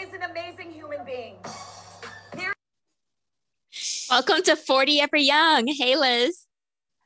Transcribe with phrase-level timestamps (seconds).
[0.00, 1.36] is an amazing human being.
[2.36, 2.54] Here-
[4.08, 5.66] Welcome to 40 Ever Young.
[5.66, 6.46] Hey, Liz.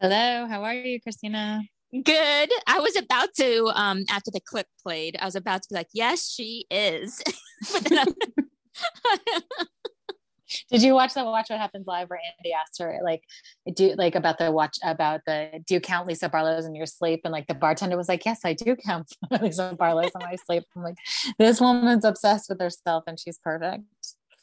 [0.01, 1.62] Hello, how are you, Christina?
[1.92, 2.51] Good.
[2.67, 5.88] I was about to, um, after the clip played, I was about to be like,
[5.92, 7.21] yes, she is.
[7.72, 8.15] but then I'm-
[10.71, 13.22] Did you watch the Watch What Happens Live where Andy asked her like
[13.74, 17.20] do like about the watch about the do you count Lisa Barlow's in your sleep?
[17.24, 19.10] And like the bartender was like, Yes, I do count
[19.42, 20.65] Lisa Barlow's in my sleep.
[20.77, 20.96] I'm like,
[21.38, 23.84] this woman's obsessed with herself and she's perfect.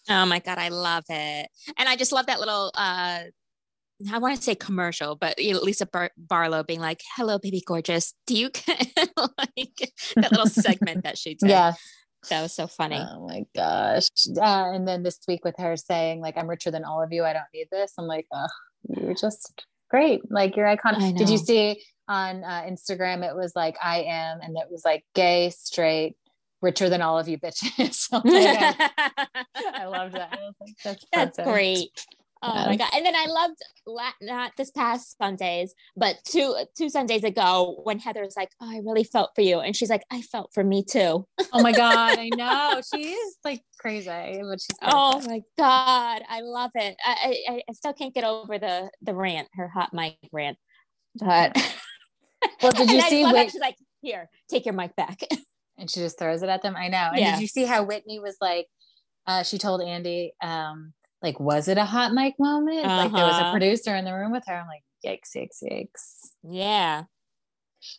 [0.10, 1.50] oh my God, I love it.
[1.78, 3.24] And I just love that little, uh,
[4.12, 7.62] I want to say commercial, but you know, Lisa Bar- Barlow being like, hello, baby
[7.66, 8.16] gorgeous.
[8.26, 11.50] Do you like that little segment that she did?
[11.50, 11.74] Yeah.
[12.30, 12.98] That was so funny.
[12.98, 14.10] Oh my gosh.
[14.38, 17.24] Uh, and then this week with her saying, like, I'm richer than all of you.
[17.24, 17.94] I don't need this.
[17.98, 18.48] I'm like, oh,
[18.90, 20.22] you're just great.
[20.32, 21.18] Like you're iconic.
[21.18, 23.28] Did you see on uh, Instagram?
[23.28, 26.16] It was like, I am, and it was like gay, straight,
[26.62, 28.08] richer than all of you bitches.
[28.12, 29.28] Like, I,
[29.74, 30.32] I loved that.
[30.60, 31.90] Like, that's That's great.
[32.44, 32.90] Oh my god!
[32.96, 33.58] And then I loved
[34.22, 39.04] not this past Sundays, but two two Sundays ago when Heather's like, "Oh, I really
[39.04, 42.18] felt for you," and she's like, "I felt for me too." Oh my God.
[42.18, 42.82] I know.
[42.90, 44.08] She is like crazy,
[44.42, 46.96] but she's Oh my god, I love it.
[47.06, 50.58] I, I I still can't get over the the rant, her hot mic rant.
[51.16, 51.56] But
[52.62, 55.22] Well, did you see Whit- she's like, "Here, take your mic back."
[55.78, 56.76] and she just throws it at them.
[56.76, 57.10] I know.
[57.12, 57.32] And Yeah.
[57.34, 58.68] did you see how Whitney was like,
[59.26, 62.86] uh, she told Andy, um, like, was it a hot mic moment?
[62.86, 63.52] Like there was a Uh-huh.
[63.52, 64.56] producer in the room with her.
[64.56, 66.30] I'm like, yikes, yikes, yikes.
[66.44, 67.04] yeah,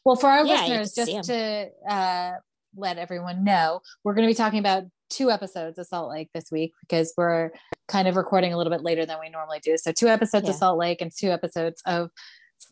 [0.04, 2.32] Well, for our Yeah, listeners, just to uh,
[2.76, 6.50] let everyone know, we're going to be talking about two episodes of Salt Lake this
[6.50, 7.50] week because we're
[7.88, 9.76] kind of recording a little bit later than we normally do.
[9.76, 12.10] So two episodes of Salt Lake and two episodes of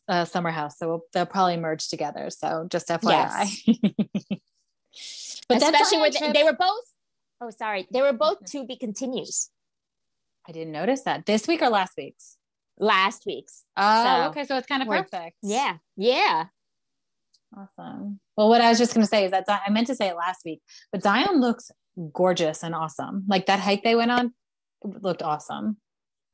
[0.08, 0.78] uh, Summer House.
[0.78, 2.30] So we'll, they'll probably merge together.
[2.30, 3.78] So just FYI.
[5.48, 6.84] but especially where they, they were both.
[7.40, 9.50] Oh, sorry, they were both to be continues
[10.50, 12.36] I didn't notice that this week or last week's.
[12.76, 13.64] last week's.
[13.76, 14.44] Oh, So, okay.
[14.44, 15.36] So it's kind of perfect.
[15.42, 16.46] Yeah, yeah.
[17.56, 18.18] Awesome.
[18.36, 20.16] Well, what I was just going to say is that I meant to say it
[20.16, 21.70] last week, but Zion looks
[22.12, 23.24] gorgeous and awesome.
[23.28, 24.32] Like that hike they went on
[24.82, 25.76] looked awesome.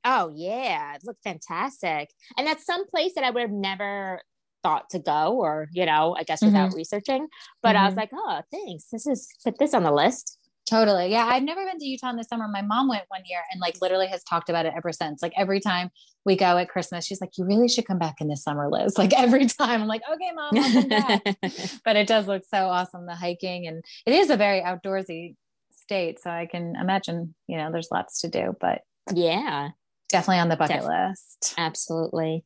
[0.04, 2.10] Oh yeah, it looked fantastic.
[2.38, 4.22] And that's some place that I would have never
[4.62, 7.26] thought to go, or you know, I guess without researching.
[7.62, 7.96] But I was Mhm.
[7.98, 8.86] like, oh, thanks.
[8.92, 10.38] This is put this on the list.
[10.66, 11.12] Totally.
[11.12, 11.26] Yeah.
[11.26, 12.48] I've never been to Utah in the summer.
[12.48, 15.22] My mom went one year and like literally has talked about it ever since.
[15.22, 15.90] Like every time
[16.24, 18.98] we go at Christmas, she's like, you really should come back in the summer, Liz.
[18.98, 21.22] Like every time I'm like, okay, mom, I'll back.
[21.84, 23.68] but it does look so awesome, the hiking.
[23.68, 25.36] And it is a very outdoorsy
[25.70, 26.20] state.
[26.20, 28.80] So I can imagine, you know, there's lots to do, but
[29.14, 29.68] yeah,
[30.08, 31.54] definitely on the bucket Def- list.
[31.56, 32.44] absolutely.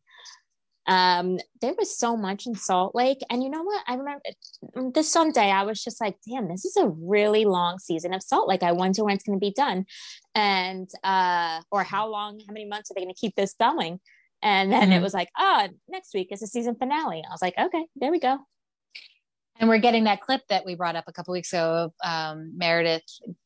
[0.86, 3.82] Um, there was so much in Salt Lake, and you know what?
[3.86, 4.22] I remember
[4.76, 5.50] mm, this Sunday.
[5.50, 8.62] I was just like, "Damn, this is a really long season of Salt Lake.
[8.62, 9.86] I wonder when it's going to be done,
[10.34, 14.00] and uh, or how long, how many months are they going to keep this going?"
[14.42, 15.02] And then it Mhm.
[15.02, 18.18] was like, "Oh, next week is the season finale." I was like, "Okay, there we
[18.18, 18.38] go."
[19.56, 22.56] And we're getting that clip that we brought up a couple weeks ago of um,
[22.56, 23.02] Meredith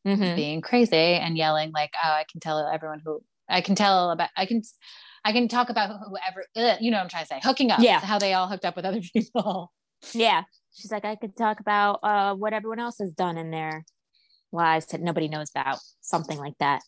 [0.07, 0.37] Mhm.
[0.37, 4.31] being crazy and yelling like, "Oh, I can tell everyone who I can tell about.
[4.37, 4.63] I can,
[5.25, 6.45] I can talk about whoever.
[6.57, 7.41] ugh, you know what I'm trying to say?
[7.43, 7.81] Hooking up.
[7.81, 8.01] Yeah.
[8.01, 9.73] how they all hooked up with other people.
[10.13, 10.43] Yeah.
[10.75, 13.85] She's like, I could talk about uh, what everyone else has done in their
[14.53, 16.83] lives that nobody knows about, something like that.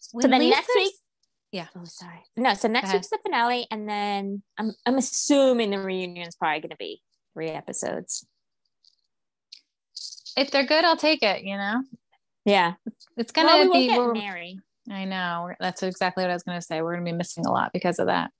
[0.00, 0.94] so then next week,
[1.52, 1.66] Yeah.
[1.76, 2.22] Oh, sorry.
[2.36, 6.60] No, so next week's the finale, and then I'm I'm assuming the reunion is probably
[6.60, 7.02] going to be
[7.34, 8.24] three episodes.
[10.36, 11.42] if they're good, I'll take it.
[11.42, 11.82] You know,
[12.44, 12.74] Yeah.
[13.16, 13.98] it's gonna well, we be.
[13.98, 14.58] will get Mary.
[14.90, 16.82] I know that's exactly what I was gonna say.
[16.82, 18.30] We're gonna be missing a lot because of that.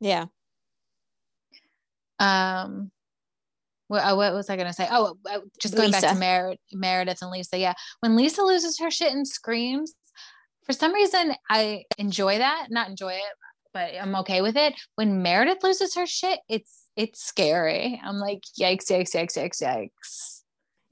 [0.00, 0.26] Yeah.
[2.18, 2.90] Um,
[3.88, 4.86] what, uh, what was I gonna say?
[4.90, 7.58] Oh, uh, just going back to Mer- Meredith and Lisa.
[7.58, 9.94] Yeah, when Lisa loses her shit and screams,
[10.64, 12.68] for some reason I enjoy that.
[12.70, 13.34] Not enjoy it,
[13.74, 14.74] but I'm okay with it.
[14.94, 18.00] When Meredith loses her shit, it's it's scary.
[18.04, 20.39] I'm like, yikes, yikes, yikes, yikes, yikes.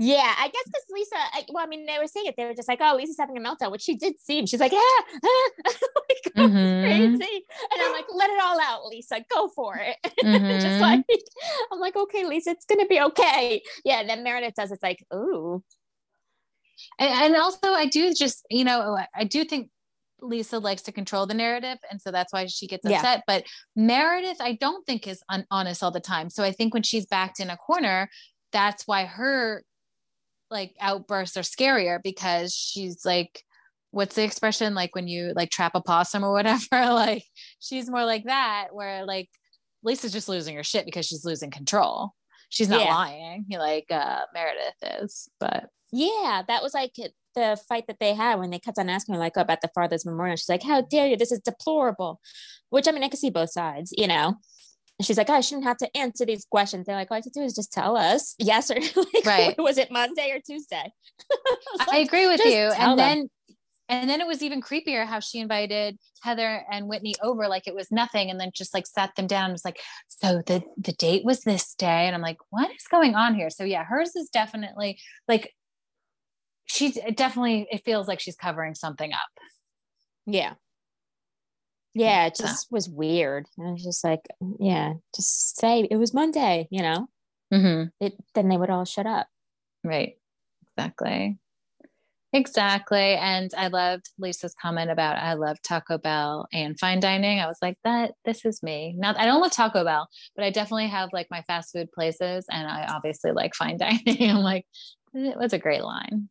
[0.00, 2.36] Yeah, I guess because Lisa, I, well, I mean, they were saying it.
[2.36, 4.46] They were just like, "Oh, Lisa's having a meltdown," which she did seem.
[4.46, 6.80] She's like, "Ah, ah," like, going Mhm.
[6.84, 9.24] crazy, and I'm like, "Let it all out, Lisa.
[9.34, 9.96] Go for it."
[10.62, 10.80] just Mhm.
[10.80, 11.04] like
[11.72, 13.60] I'm like, okay, Lisa, it's gonna be okay.
[13.84, 15.64] Yeah, and then Meredith does it's like, ooh.
[17.00, 19.70] and, and also I do just you know I do think
[20.20, 22.98] Lisa likes to control the narrative and so that's why she gets Yeah.
[22.98, 23.44] upset but
[23.76, 27.06] Meredith I don't think is un- honest all the time so I think when she's
[27.06, 28.08] backed in a corner
[28.52, 29.64] that's why her
[30.50, 33.42] like outbursts are scarier because she's like
[33.90, 37.24] what's the expression like when you like trap a possum or whatever like
[37.58, 39.28] she's more like that where like
[39.82, 42.12] Lisa's just losing her shit because she's losing control
[42.50, 42.94] she's not Yeah.
[42.94, 46.92] lying like uh Meredith is but Yeah, that was like
[47.34, 50.04] the fight that they had when they kept on asking her like about the father's
[50.04, 50.36] memorial.
[50.36, 51.16] She's like, "How dare you?
[51.16, 52.20] This is deplorable."
[52.70, 54.34] Which I mean, I can see both sides, you know.
[54.98, 56.86] And she's like, oh, I shouldn't have to answer these questions.
[56.86, 59.54] They're like, all I have to do is just tell us yes or like, Right.
[59.58, 60.92] was it Monday or Tuesday?
[61.80, 62.52] I like, agree with you.
[62.52, 62.96] And them.
[62.96, 63.30] then
[63.90, 67.74] and then it was even creepier how she invited Heather and Whitney over like it
[67.74, 70.92] was nothing and then just like sat them down and was like, so the the
[70.92, 72.06] date was this day.
[72.06, 73.48] And I'm like, what is going on here?
[73.50, 75.54] So yeah, hers is definitely like
[76.66, 79.30] she definitely it feels like she's covering something up.
[80.26, 80.54] yeah.
[81.98, 83.46] Yeah, it So- just was weird.
[83.56, 84.20] And I was just like,
[84.58, 87.08] yeah, just say it was Monday, you know?
[87.52, 87.88] Mm-hmm.
[88.04, 89.26] It, then they would all shut up.
[89.84, 90.16] Right.
[90.76, 91.38] Exactly.
[92.32, 93.14] Exactly.
[93.14, 97.40] And I loved Lisa's comment about I love Taco Bell and fine dining.
[97.40, 98.94] I was like, that this is me.
[98.98, 102.44] now I don't love Taco Bell, but I definitely have like my fast food places
[102.50, 104.30] and I obviously like fine dining.
[104.30, 104.66] I'm like,
[105.14, 106.28] it was a great line.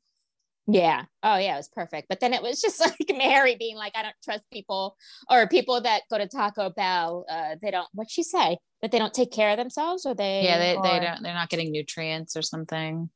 [0.67, 1.05] Yeah.
[1.23, 2.09] Oh, yeah, it was perfect.
[2.09, 4.97] But then it was just like Mary being like, I don't trust people
[5.29, 7.25] or people that go to Taco Bell.
[7.29, 8.57] Uh, they don't, what'd she say?
[8.81, 11.49] That they don't take care of themselves or they, Yeah, they, they don't they're not
[11.49, 13.09] getting nutrients or something.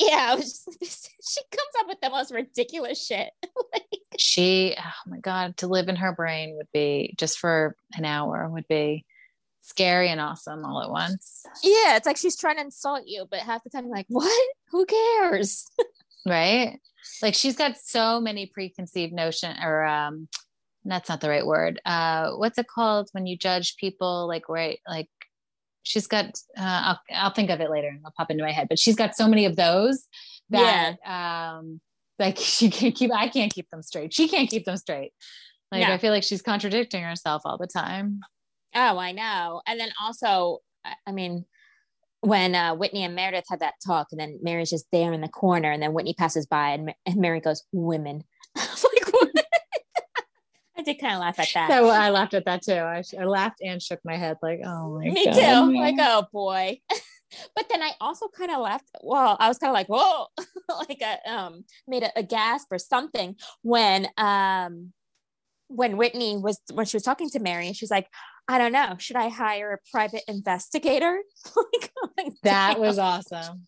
[0.00, 0.36] Yeah.
[0.36, 3.30] Just, she comes up with the most ridiculous shit.
[3.72, 3.84] Like,
[4.18, 8.46] She oh my God, to live in her brain would be just for an hour
[8.50, 9.06] would be
[9.62, 11.44] scary and awesome all at once.
[11.62, 11.96] yeah.
[11.96, 14.48] It's like she's trying to insult you, but half the time, you're like, what?
[14.72, 15.70] Who cares?
[16.26, 16.78] Right?
[17.20, 20.28] Like she's got so many preconceived notion or um
[20.84, 21.80] that's not the right word.
[21.84, 25.08] Uh what's it called when you judge people like right like
[25.84, 26.26] she's got
[26.56, 28.96] uh I'll, I'll think of it later and it'll pop into my head but she's
[28.96, 30.04] got so many of those
[30.50, 31.80] that um
[32.18, 34.12] like she can't keep i can't keep them straight.
[34.14, 35.12] She can't keep them straight.
[35.70, 35.94] Like No.
[35.94, 38.20] i feel like she's contradicting herself all the time.
[38.74, 39.60] Oh, I know.
[39.66, 40.60] And then also,
[41.06, 41.44] I mean,
[42.22, 45.28] when uh, Whitney and Meredith had that talk, and then Mary's just there in the
[45.28, 48.24] corner, and then Whitney passes by, and, Ma- and Mary goes, "Women."
[48.56, 49.30] I'm like, what?
[50.78, 51.70] I did kind of laugh at that.
[51.70, 54.62] so i laughed at that too I, sh- I laughed and shook my head like
[54.64, 55.14] oh my god.
[55.14, 55.34] Me God.
[55.70, 55.78] too.
[55.78, 56.80] Like, oh boy.
[57.54, 58.90] but then I also kind of laughed.
[59.02, 60.26] Well, I was kind of like, whoa,
[60.88, 64.92] like a um made a, a gasp or something when um
[65.68, 68.08] when Whitney was when she was talking to Mary and she's like,
[68.52, 71.20] I don't know, should I hire a private investigator?
[71.56, 73.66] like, oh like, that damn, was awesome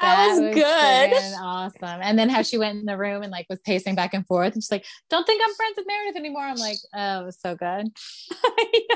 [0.00, 1.38] that, was, good.
[1.40, 2.00] awesome.
[2.02, 4.54] And then how she went in the room and like was pacing back and forth,
[4.54, 7.40] and she's like, "Don't think I'm friends with Meredith anymore." I'm like, "Oh, it was
[7.40, 7.86] so good.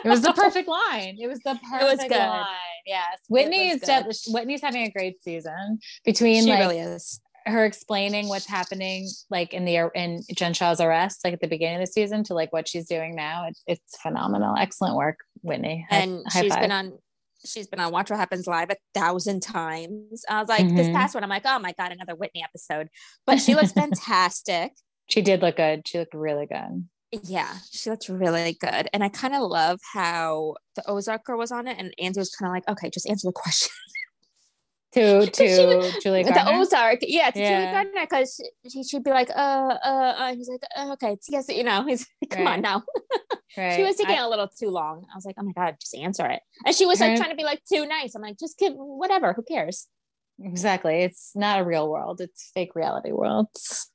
[0.05, 1.17] It was the perfect line.
[1.21, 2.19] It was the perfect good.
[2.19, 2.45] line.
[2.85, 7.21] Yes, Whitney is just Whitney's having a great season between she like really is.
[7.47, 11.77] Her explaining what's happening like in the in Jen Shah's arrest, like at the beginning
[11.77, 13.47] of the season, to like what she's doing now.
[13.49, 14.55] It's it's phenomenal.
[14.57, 15.87] Excellent work, Whitney.
[15.91, 16.61] And high she's five.
[16.63, 16.99] been on
[17.45, 20.25] she's been on Watch What Happens Live a thousand times.
[20.29, 20.95] I was like, this Mhm.
[20.95, 22.89] past one, I'm like, oh my god, another Whitney episode.
[23.27, 24.73] But she looks fantastic.
[25.11, 25.83] She did look good.
[25.87, 26.89] She looked really good.
[27.25, 28.89] Yeah, she looks really good.
[28.93, 32.31] And I kind of love how the Ozark girl was on it, and Andrew was
[32.35, 33.71] kind of like, okay, just answer the question.
[34.95, 37.73] To She to Julie the Ozark, yeah, to Julie Yeah.
[37.73, 38.39] Gardner, because
[38.71, 41.85] she, she'd be like, uh, uh, uh, he's like, uh, okay, it's yes, you know,
[41.89, 42.53] he's like, come Right.
[42.55, 42.83] on now.
[43.55, 43.77] Right.
[43.77, 45.05] She was taking I- a little too long.
[45.13, 46.41] I was like, oh my god, just answer it.
[46.65, 48.15] And she was like trying to be like too nice.
[48.15, 49.89] I'm like, just give whatever, who cares?
[50.43, 51.03] exactly.
[51.03, 52.21] It's not a real world.
[52.23, 53.49] It's fake reality world.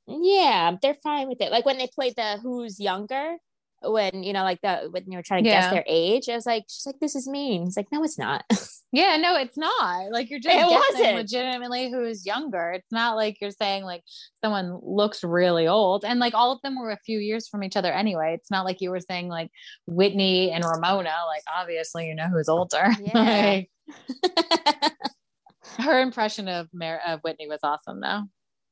[0.08, 1.52] Yeah, they're fine with it.
[1.52, 3.38] Like when they played the Who's Younger,
[3.84, 6.46] when you know, like that when you were trying to guess their age, I was
[6.46, 7.68] like, she's like, this is mean.
[7.68, 8.44] It's like, no, it's not.
[8.94, 10.12] Yeah, no, it's not.
[10.14, 11.16] Like you're just It guessing wasn't.
[11.18, 12.72] legitimately who is younger.
[12.72, 14.02] It's not like you're saying like
[14.42, 16.06] someone looks really old.
[16.06, 18.34] And like all of them were a few years from each other anyway.
[18.40, 19.52] It's not like you were saying like
[19.88, 22.88] Whitney and Ramona, like obviously you know who's older.
[23.02, 23.14] Yeah.
[23.60, 23.70] Like,
[25.80, 28.24] her impression of Mar- of Whitney was awesome though.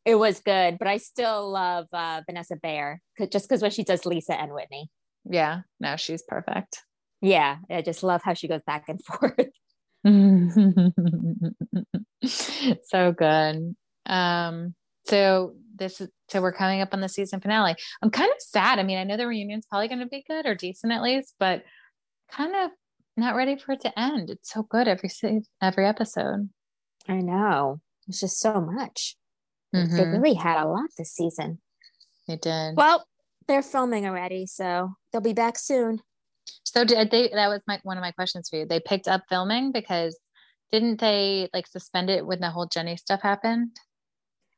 [0.05, 3.83] it was good, but I still love uh, Vanessa Bayer 'cause- just because when she
[3.83, 4.89] does Lisa and Whitney.
[5.29, 6.83] Yeah, no, she's perfect.
[7.21, 9.49] Yeah, I just love how she goes back and forth.
[12.85, 13.75] so good.
[14.05, 17.75] Um, so this is so we're coming up on the season finale.
[18.01, 18.79] I'm kind of sad.
[18.79, 21.35] I mean, I know the reunion's probably going to be good or decent at least,
[21.39, 21.63] but
[22.31, 22.71] kind of
[23.17, 24.29] not ready for it to end.
[24.29, 25.09] It's so good every
[25.61, 26.49] every episode.
[27.07, 27.81] I know.
[28.07, 29.15] It's just so much.
[29.73, 31.61] They Mhm, really had a lot this season.
[32.27, 32.75] It did.
[32.75, 33.05] Well,
[33.47, 36.01] they're filming already, so they'll be back soon.
[36.63, 37.29] So did they?
[37.29, 38.65] That was my one of my questions for you.
[38.65, 40.17] They picked up filming because
[40.71, 43.77] didn't they like suspend it when the whole Jenny stuff happened?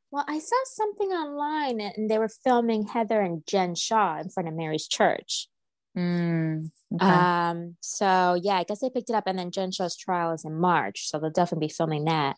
[0.10, 4.48] Well, I saw something online and they were filming Heather and Jen Shah in front
[4.48, 5.50] of Mary's church.
[5.98, 7.06] Mm, okay.
[7.06, 10.46] Um, so yeah, I guess they picked it up and then Jen Shah's trial is
[10.46, 12.38] in March, so they'll definitely be filming that.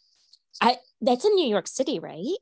[0.62, 2.38] I that's in New York City, right?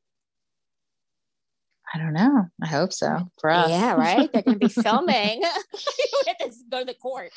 [1.93, 2.45] I don't know.
[2.61, 3.69] I hope so for us.
[3.69, 4.31] Yeah, right.
[4.31, 5.41] They're going to be filming.
[6.27, 7.31] have to go to the court.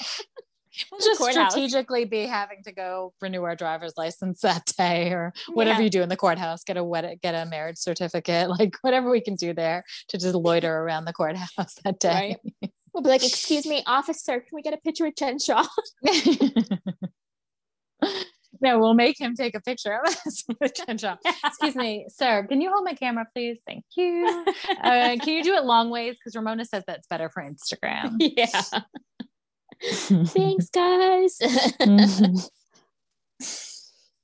[0.90, 5.80] We'll just strategically be having to go renew our driver's license that day or whatever
[5.80, 5.84] Yeah.
[5.84, 9.20] you do in the courthouse, get a wed- get a marriage certificate, like whatever we
[9.20, 12.36] can do there to just loiter around the courthouse that day.
[12.94, 15.66] We'll be like, "Excuse me, officer, can we get a picture of Jen Shah?"
[18.60, 20.72] No, we'll make him take a picture of us with
[21.44, 22.46] Excuse me, sir.
[22.46, 23.60] Can you hold my camera, please?
[23.66, 24.44] Thank you.
[24.82, 26.16] Uh, can you do it long ways?
[26.16, 28.16] Because Ramona says that's better for Instagram.
[28.18, 28.62] yeah.
[30.26, 31.38] Thanks, guys.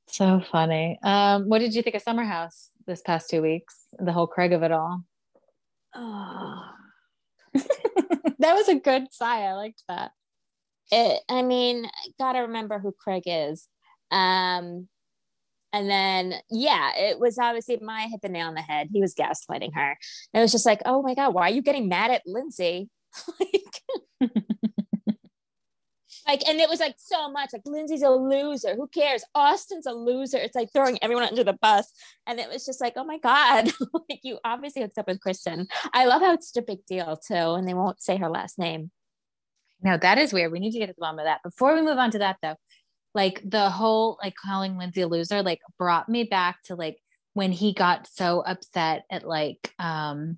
[0.06, 0.98] so funny.
[1.02, 3.76] Um, what did you think of Summer House this past two weeks?
[3.98, 5.04] The whole Craig of it all.
[5.94, 6.62] Oh.
[7.54, 9.42] that was a good sigh.
[9.42, 10.12] I liked that.
[10.90, 11.88] it, I mean,
[12.18, 13.68] gotta remember who Craig is.
[14.10, 14.88] Um,
[15.72, 18.88] and then, yeah, it was obviously Maya hit the nail on the head.
[18.92, 19.96] He was gaslighting her.
[20.32, 22.88] It was just like, oh my God, why are you getting mad at Lindsay?
[23.40, 24.30] like,
[26.26, 28.74] like, and it was like so much like Lindsay's a loser.
[28.74, 29.22] Who cares?
[29.34, 30.38] Austin's a loser.
[30.38, 31.92] It's like throwing everyone under the bus.
[32.26, 33.70] And it was just like, oh my God,
[34.08, 35.66] like you obviously hooked up with Kristin.
[35.92, 37.34] I love how it's such a big deal too.
[37.34, 38.90] And they won't say her last name.
[39.82, 40.52] No, that is weird.
[40.52, 41.42] We need to get to the bottom of that.
[41.42, 42.56] Before we move on to that, though,
[43.16, 46.98] like the whole like calling Lindsay a loser, like brought me back to like
[47.32, 50.36] when he got so upset at like um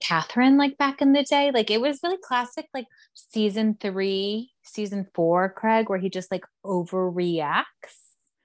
[0.00, 1.50] Catherine, like back in the day.
[1.52, 6.44] Like it was really classic, like season three, season four, Craig, where he just like
[6.66, 7.64] overreacts.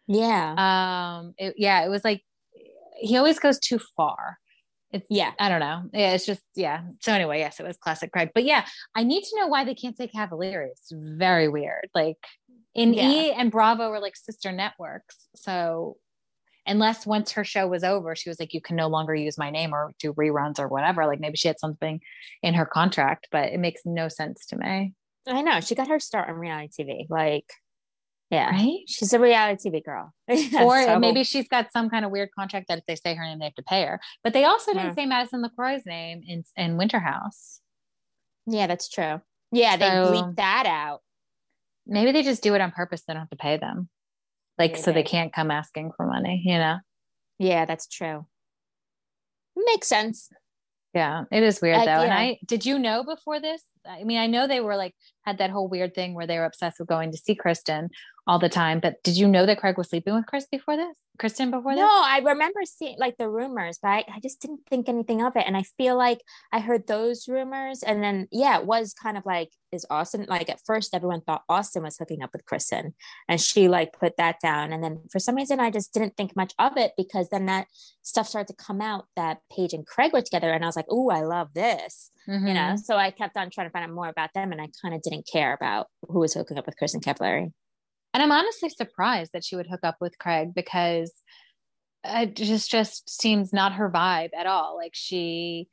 [0.07, 0.53] Yeah.
[1.17, 2.23] Um, it, yeah, it was like
[2.99, 4.37] he always goes too far.
[4.91, 5.31] It's yeah.
[5.39, 5.89] I don't know.
[5.91, 6.81] Yeah, it's just yeah.
[7.01, 8.29] So anyway, yes, it was classic Craig.
[8.35, 10.67] But yeah, I need to know why they can't say Cavallari.
[10.67, 11.89] It's very weird.
[11.95, 12.17] Like
[12.75, 13.09] in Yeah.
[13.09, 15.15] E and Bravo were like sister networks.
[15.35, 15.97] So
[16.65, 19.49] unless once her show was over, she was like, you can no longer use my
[19.49, 21.05] name or do reruns or whatever.
[21.05, 21.99] Like maybe she had something
[22.41, 24.93] in her contract, but it makes no sense to me.
[25.27, 25.59] I know.
[25.61, 27.05] She got her start on reality TV.
[27.09, 27.51] Like,
[28.29, 28.49] yeah.
[28.49, 28.79] Right?
[28.87, 30.13] She's a reality TV girl.
[30.27, 33.23] or So- maybe she's got some kind of weird contract that if they say her
[33.23, 33.99] name, they have to pay her.
[34.23, 34.93] But they also didn't Yeah.
[34.95, 37.59] say Madison LeCroy's name in in Winter House.
[38.47, 39.21] Yeah, that's true.
[39.51, 41.01] Yeah, they So- bleeped that out.
[41.85, 43.03] Maybe they just do it on purpose.
[43.03, 43.89] They don't have to pay them,
[44.57, 46.41] like so they can't come asking for money.
[46.45, 46.77] You know?
[47.39, 48.25] Yeah, that's true.
[49.55, 50.29] Makes sense.
[50.93, 52.03] Yeah, it is weird Uh, though.
[52.03, 52.13] And.
[52.13, 53.63] I did you know before this?
[53.85, 56.45] I mean, I know they were like had that whole weird thing where they were
[56.45, 57.89] obsessed with going to see Kristin
[58.25, 58.79] all the time.
[58.79, 60.97] But did you know that Craig was sleeping with Chris before this?
[61.19, 61.81] Kristin before that?
[61.81, 62.07] No, this?
[62.07, 65.43] I remember seeing like the rumors, but I, I just didn't think anything of it.
[65.45, 67.83] And I feel like I heard those rumors.
[67.83, 71.43] And then, yeah, it was kind of like, is Austin, like at first everyone thought
[71.49, 72.93] Austin was hooking up with Kristin
[73.27, 74.71] and she like put that down.
[74.73, 77.67] And then for some reason, I just didn't think much of it because then that
[78.01, 80.51] stuff started to come out that Paige and Craig were together.
[80.51, 82.09] And I was like, oh, I love this.
[82.27, 82.47] Mhm.
[82.47, 84.69] you know so i kept on trying to find out more about them and i
[84.81, 87.51] kind of didn't care about who was hooking up with kristin cavallari
[88.13, 91.11] And I'm honestly surprised that she would hook up with Craig because
[92.03, 94.77] it just just seems not her vibe at all.
[94.77, 95.67] Like she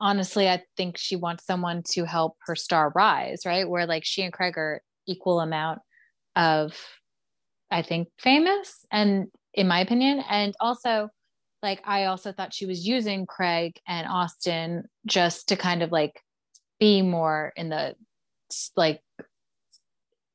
[0.00, 3.68] honestly, I think she wants someone to help her star rise, right?
[3.68, 5.80] Where like she and Craig are equal amount
[6.34, 6.76] of
[7.70, 10.22] I think famous and in my opinion.
[10.28, 11.08] And also
[11.62, 16.20] like I also thought she was using Craig and Austin just to kind of like
[16.80, 17.94] be more in the
[18.76, 19.00] like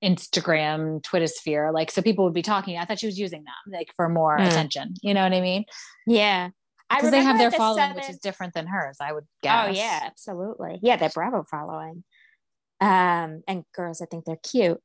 [0.04, 2.78] Instagram, Twitter sphere, like so people would be talking.
[2.78, 4.48] I thought she was using them like for more Mm.
[4.48, 4.94] attention.
[5.02, 5.66] You know what I mean?
[6.06, 6.50] yeah
[6.90, 8.98] Because they have their the following, which is different than hers.
[9.02, 9.68] I would guess.
[9.68, 12.04] oh yeah absolutely yeah they're bravo following
[12.80, 14.80] um and girls i think they're cute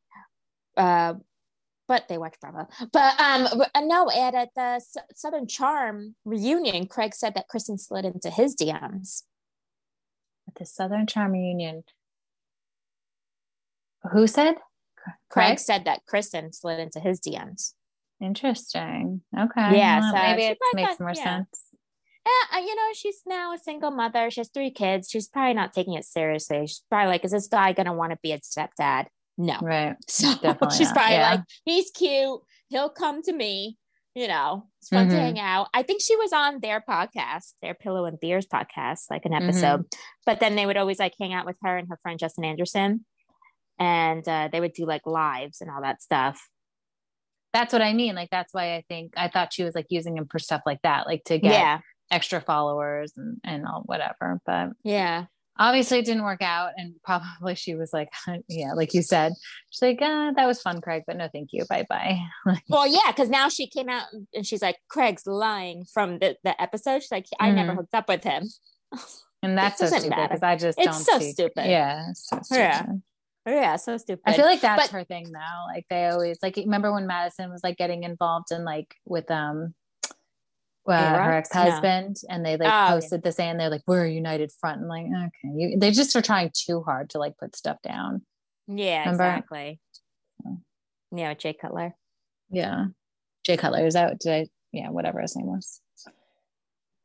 [0.78, 1.12] uh
[1.88, 6.87] but they watch bravo but um uh, no at, at the S- southern charm reunion
[6.87, 9.25] craig said that kristin slid into his dms
[10.49, 11.85] At the Southern Charm reunion.
[14.12, 14.54] Who said?
[15.30, 15.59] Craig Craig?
[15.59, 17.73] said that kristin slid into his dms
[18.21, 19.21] Interesting.
[19.37, 19.76] Okay.
[19.78, 21.25] Yeah, Well, so maybe it makes more yeah.
[21.25, 21.61] sense.
[22.25, 24.30] Yeah, uh, you know, she's now a single mother.
[24.30, 25.11] She has three kids.
[25.11, 26.61] She's probably not taking it seriously.
[26.68, 29.06] She's probably like, is this guy going to want to be a stepdad?
[29.37, 29.59] No.
[29.61, 29.97] Right.
[30.09, 31.30] So Definitely she's not, probably yeah.
[31.32, 32.40] like, he's cute.
[32.68, 33.76] He'll come to me.
[34.14, 35.18] You know, it's fun to Mhm.
[35.18, 35.68] hang out.
[35.75, 39.49] I think she was on their podcast, their Pillow and Beers podcast, like an Mm-hmm.
[39.49, 39.87] episode.
[40.26, 43.04] But then they would always like hang out with her and her friend Justin Anderson.
[43.83, 46.49] And uh, they would do like lives and all that stuff.
[47.53, 48.15] That's what I mean.
[48.15, 50.81] Like that's why I think I thought she was like using him for stuff like
[50.83, 51.79] that, like to get Yeah.
[52.09, 54.41] extra followers and, and all whatever.
[54.47, 55.25] But Yeah.
[55.59, 58.09] obviously it didn't work out and probably she was like
[58.49, 59.33] yeah like you said
[59.71, 62.19] she's like uh, that was fun craig but no thank you bye bye
[62.71, 66.55] well yeah because now she came out and she's like craig's lying from the, the
[66.61, 67.57] episode she's like i mm-hmm.
[67.57, 68.45] never hooked up with him
[69.43, 70.89] and that's so stupid because i just don't.
[70.89, 72.59] it's so see, stupid yeah so stupid.
[72.59, 72.87] yeah
[73.47, 76.57] yeah so stupid i feel like that's but, her thing now like they always like
[76.57, 79.75] remember when madison was like getting involved in like with um
[80.89, 82.35] uh, her ex-husband no.
[82.35, 83.29] and they like oh, posted yeah.
[83.29, 85.55] this and they're like we're a united front and like okay.
[85.55, 88.23] You, they just are trying too hard to like put stuff down.
[88.67, 89.25] Yeah Remember?
[89.25, 89.81] exactly.
[91.13, 91.95] Yeah jay cutler.
[92.51, 92.87] Yeah.
[93.45, 95.81] Jay cutler is that did i yeah whatever his name was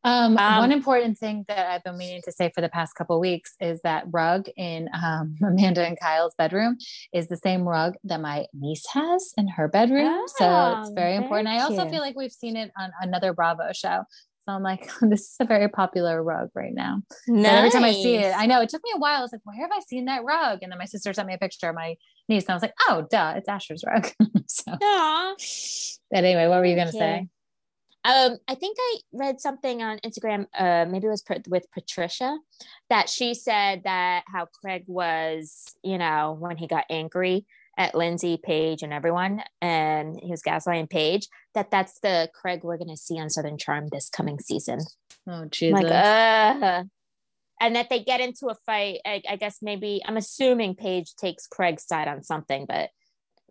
[0.03, 3.19] um, um, one important thing that I've been meaning to say for the past couple
[3.19, 6.77] weeks is that rug in um, Amanda and Kyle's bedroom
[7.13, 10.07] is the same rug that my niece has in her bedroom.
[10.07, 11.49] Oh, so it's very important.
[11.49, 14.03] I also feel like we've seen it on another Bravo show.
[14.47, 17.01] So I'm like, this is a very popular rug right now.
[17.27, 17.51] Nice.
[17.51, 19.19] Every time I see it, I know it took me a while.
[19.19, 20.59] I was like, where have I seen that rug?
[20.61, 21.95] And then my sister sent me a picture of my
[22.29, 24.07] niece, and I was like, oh, duh, it's Asher's rug.
[24.47, 25.97] so, Aww.
[26.09, 27.27] but anyway, what were you going to say?
[28.05, 32.37] Um, I think I read something on Instagram, uh, maybe it was with Patricia,
[32.89, 37.45] that she said that how Craig was, you know, when he got angry
[37.77, 42.77] at Lindsay, Paige, and everyone, and he was gaslighting Paige, that that's the Craig we're
[42.77, 44.79] going to see on Southern Charm this coming season.
[45.27, 45.83] Oh, Jesus.
[45.83, 46.83] Like, uh,
[47.59, 48.99] and that they get into a fight.
[49.05, 52.89] I, I guess maybe, I'm assuming Paige takes Craig's side on something, but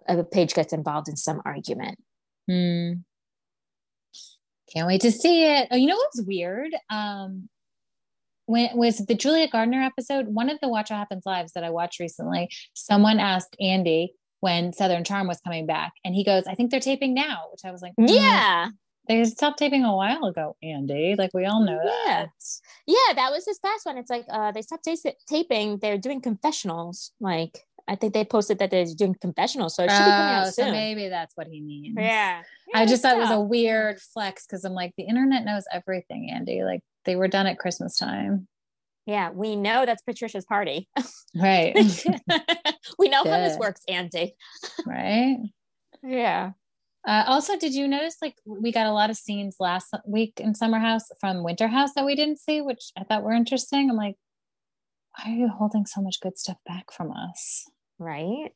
[0.09, 1.99] uh, Paige gets involved in some argument.
[2.49, 2.93] Hmm.
[4.73, 5.69] Can't wait to see it.
[5.71, 6.73] Oh, you know what's weird?
[6.91, 7.49] Um,
[8.47, 11.65] when it was the Julia Gardner episode, one of the Watch What Happens Lives that
[11.65, 16.45] I watched recently, someone asked Andy when Southern Charm was coming back, and he goes,
[16.47, 18.09] I think they're taping now, which I was like, mm.
[18.09, 18.69] Yeah.
[19.09, 21.15] They stopped taping a while ago, Andy.
[21.17, 22.25] Like we all know yeah.
[22.25, 22.31] that.
[22.89, 23.99] Yeah, that was his past one.
[23.99, 27.13] It's like uh they stopped t- taping, they're doing confessionals.
[27.21, 30.35] Like I think they posted that they're doing confessional, so it should oh, be coming
[30.35, 30.67] out oh, soon.
[30.67, 31.95] So maybe that's what he means.
[31.99, 32.43] Yeah.
[32.69, 35.65] yeah I just thought it was a weird flex because I'm like, the internet knows
[35.73, 36.65] everything, Andy.
[36.65, 38.49] Like they were done at Christmas time.
[39.07, 40.89] Yeah, we know that's Patricia's party.
[41.35, 41.75] Right.
[42.99, 43.31] we know Good.
[43.31, 44.35] how this works, Andy.
[44.87, 45.37] right.
[46.03, 46.53] Yeah.
[47.07, 50.57] Uh, also, did you notice like we got a lot of scenes last week in
[50.57, 53.91] Summer House from Winter House that we didn't see, which I thought were interesting.
[53.91, 54.17] I'm like,
[55.17, 57.67] why are you holding so much good stuff back from us?
[57.99, 58.51] Right?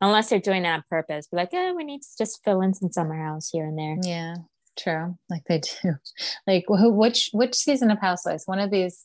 [0.00, 2.74] Unless they're doing that on purpose, be like, oh, we need to just fill in
[2.74, 3.96] some summer house here and there.
[4.02, 4.34] Yeah,
[4.78, 5.16] true.
[5.30, 5.94] Like they do.
[6.46, 8.44] Like who, which which season of Housewives?
[8.46, 9.04] One of these,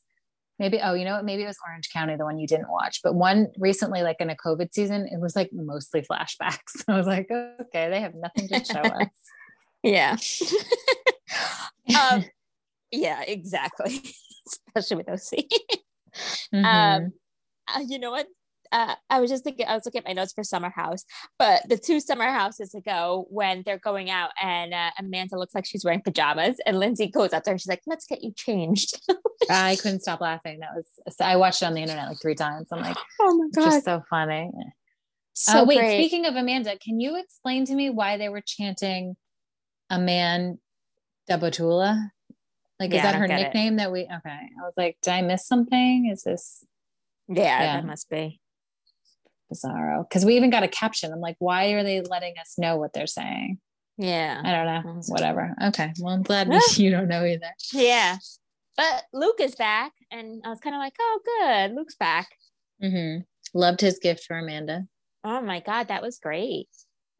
[0.59, 0.79] maybe.
[0.83, 1.25] Oh, you know what?
[1.25, 2.99] Maybe it was Orange County, the one you didn't watch.
[3.03, 6.83] But one recently, like in a COVID season, it was like mostly flashbacks.
[6.87, 9.07] I was like, okay, they have nothing to show us.
[9.81, 10.17] yeah.
[11.99, 12.25] um,
[12.91, 14.01] yeah, exactly.
[14.45, 15.45] Especially with OC.
[16.53, 16.65] mm-hmm.
[16.65, 17.13] Um,
[17.73, 18.27] uh, you know what?
[18.71, 21.03] Uh, I was just thinking, I was looking at my notes for Summer House,
[21.37, 25.65] but the two summer houses ago when they're going out and uh, Amanda looks like
[25.65, 29.01] she's wearing pajamas and Lindsay goes up there and she's like, let's get you changed.
[29.49, 30.59] I couldn't stop laughing.
[30.59, 30.85] That was,
[31.19, 32.67] I watched it on the internet like three times.
[32.71, 33.71] I'm like, oh my God.
[33.71, 34.51] Just so funny.
[35.33, 35.97] So uh, wait, great.
[35.97, 39.15] speaking of Amanda, can you explain to me why they were chanting
[39.89, 40.59] a man
[41.29, 42.09] Dabotula?
[42.79, 43.77] Like, yeah, is that her nickname it.
[43.77, 44.29] that we, okay.
[44.29, 46.09] I was like, did I miss something?
[46.11, 46.65] Is this?
[47.27, 48.40] Yeah, yeah, that must be
[49.51, 51.11] bizarro because we even got a caption.
[51.11, 53.59] I'm like, why are they letting us know what they're saying?
[53.97, 54.41] Yeah.
[54.43, 55.01] I don't know.
[55.07, 55.53] Whatever.
[55.65, 55.93] Okay.
[55.99, 57.53] Well, I'm glad you don't know either.
[57.73, 58.17] Yeah.
[58.77, 59.91] But Luke is back.
[60.11, 61.75] And I was kind of like, oh, good.
[61.75, 62.29] Luke's back.
[62.83, 63.21] Mm-hmm.
[63.57, 64.83] Loved his gift for Amanda.
[65.23, 65.89] Oh my God.
[65.89, 66.67] That was great.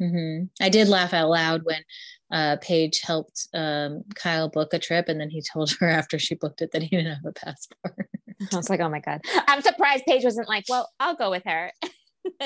[0.02, 0.46] Mm-hmm.
[0.64, 1.84] I did laugh out loud when
[2.32, 6.36] uh, Paige helped um, Kyle book a trip, and then he told her after she
[6.36, 8.10] booked it that he didn't have a passport.
[8.52, 11.44] I was like, "Oh my god!" I'm surprised Paige wasn't like, "Well, I'll go with
[11.46, 11.72] her."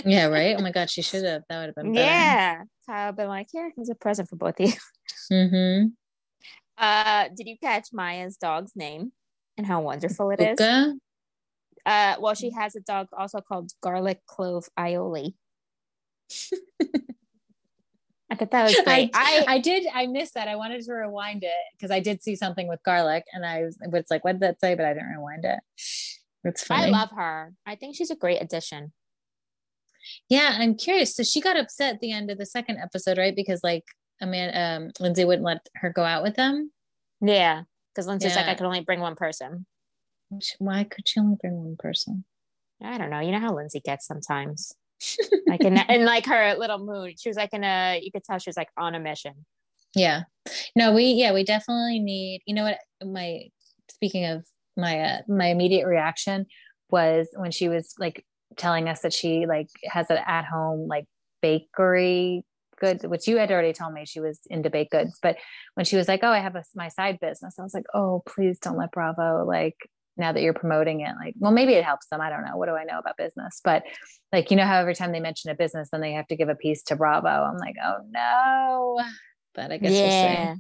[0.06, 0.56] Yeah, right.
[0.58, 1.44] Oh my god, she should have.
[1.50, 2.06] That would have been better.
[2.06, 4.74] Yeah, I've been like, here's a present for both of you.
[5.32, 5.88] Mm-hmm.
[6.78, 9.12] Uh, did you catch Maya's dog's name
[9.58, 10.60] and how wonderful it is?
[11.86, 15.36] Uh, well, she has a dog also called Garlic Clove Aioli.
[18.28, 19.12] I thought that was great.
[19.14, 19.86] I, I, I, did.
[19.94, 20.48] I missed that.
[20.48, 23.78] I wanted to rewind it because I did see something with garlic, and I was.
[23.80, 24.74] It's like, what did that say?
[24.74, 25.60] But I didn't rewind it.
[26.44, 26.88] It's funny.
[26.88, 27.54] I love her.
[27.66, 28.94] I think she's a great addition.
[30.30, 31.16] Yeah, I'm curious.
[31.16, 33.36] So she got upset at the end of the second episode, right?
[33.36, 33.84] Because like
[34.22, 36.72] Amanda, um, Lindsay wouldn't let her go out with them.
[37.22, 37.64] Yeah,
[37.94, 38.42] because Lindsay's yeah.
[38.42, 39.66] like, I could only bring one person.
[40.60, 42.26] Why could she only bring one person?
[42.84, 43.20] I don't know.
[43.20, 44.74] You know how Lindsay gets sometimes.
[45.48, 48.00] like in, in like her little mood, she was like in a.
[48.02, 49.46] You could tell she was like on a mission.
[49.94, 50.24] Yeah.
[50.76, 52.42] No, we yeah we definitely need.
[52.46, 52.80] You know what?
[53.04, 53.44] My
[53.90, 54.46] speaking of
[54.78, 56.46] my uh, my immediate reaction
[56.90, 58.26] was when she was like
[58.58, 61.06] telling us that she like has an at home like
[61.42, 62.44] bakery
[62.80, 65.38] good which you had already told me she was into baked goods but
[65.76, 68.22] when she was like oh i have a, my side business i was like oh
[68.26, 69.76] please don't let bravo like
[70.18, 72.68] now that you're promoting it like well maybe it helps them i don't know what
[72.68, 73.62] do i know about business?
[73.64, 73.84] But
[74.34, 76.50] like you know how every time they mention a business then they have to give
[76.50, 77.28] a piece to bravo?
[77.28, 79.02] I'm like oh no.
[79.54, 80.46] But i guess yeah.
[80.46, 80.58] We'll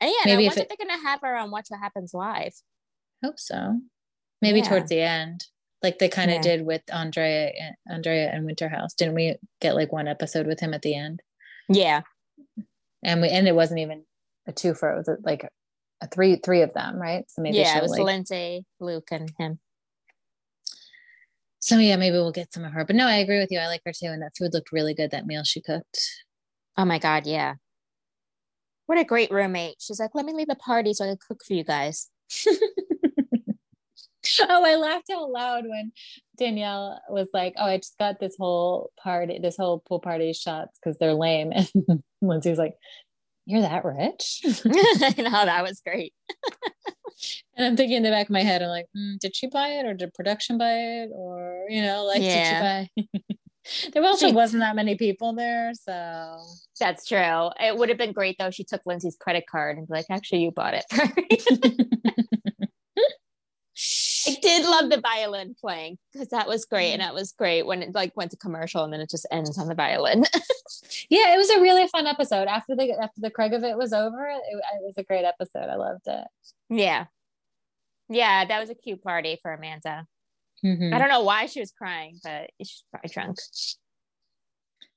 [0.00, 2.12] and yeah Maybe maybe if if it- they're gonna have her on watch what happens
[2.14, 2.52] live.
[3.24, 3.80] Hope so.
[4.42, 4.68] Maybe Yeah.
[4.68, 5.44] towards the end
[5.82, 6.42] like they kind of Yeah.
[6.42, 8.94] did with andrea and andrea and winterhouse.
[8.96, 11.20] Didn't we get like one episode with him at the end?
[11.68, 12.02] Yeah.
[13.02, 14.04] And we and it wasn't even
[14.46, 15.48] a two for it was like
[16.00, 17.24] a three three of them right?
[17.30, 19.58] So maybe yeah it was like lindsay luke and him.
[21.60, 23.66] So yeah maybe we'll get some of her but no i agree with you i
[23.66, 25.98] like her too and that food looked really good that meal she cooked.
[26.76, 27.54] Oh my god yeah.
[28.86, 29.76] What a great roommate.
[29.80, 32.08] She's like let me leave the party so i can cook for you guys
[34.48, 35.92] oh i laughed out loud when
[36.38, 40.78] danielle was like oh i just got this whole party this whole pool party shots
[40.78, 41.52] because they're lame
[41.88, 42.74] and lindsay was like
[43.46, 46.12] you're that rich i know that was great
[47.56, 49.68] and i'm thinking in the back of my head i'm like mm, did she buy
[49.68, 52.84] it or did production buy it or you know like Yeah.
[52.94, 53.08] did she buy
[53.92, 56.36] there also She- wasn't that many people there so
[56.80, 57.50] That's true.
[57.60, 58.50] It would have been great though.
[58.50, 60.84] She took Lindsay's credit card and be like, actually, you bought it.
[64.28, 66.92] I did love the violin playing because that was great.
[66.92, 69.58] And that was great when it like went to commercial and then it just ends
[69.58, 70.24] on the violin.
[71.10, 72.48] yeah, it was a really fun episode.
[72.48, 75.68] After the after the Craig of it was over, it, it was a great episode.
[75.70, 76.24] I loved it.
[76.70, 77.06] yeah.
[78.10, 80.06] Yeah, that was a cute party for Amanda.
[80.64, 80.94] Mhm.
[80.94, 83.36] I don't know why she was crying, but she's probably drunk.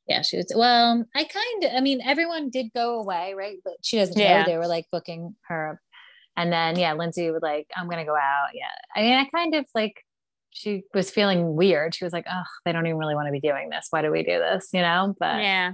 [0.08, 0.52] Yeah, she was.
[0.56, 1.72] Well, I kind of.
[1.76, 3.58] I mean, everyone did go away, right?
[3.63, 4.39] But she doesn't Yeah.
[4.39, 5.80] know they were like booking her,
[6.38, 8.50] and then yeah, Lindsay would like, I'm gonna go out.
[8.54, 8.65] Yeah,
[8.96, 9.94] I mean, I kind of like.
[10.54, 11.96] She was feeling weird.
[11.96, 13.88] She was like, "Oh, they don't even really want to be doing this.
[13.89, 15.15] Why do we do this?" You know.
[15.17, 15.72] But Yeah.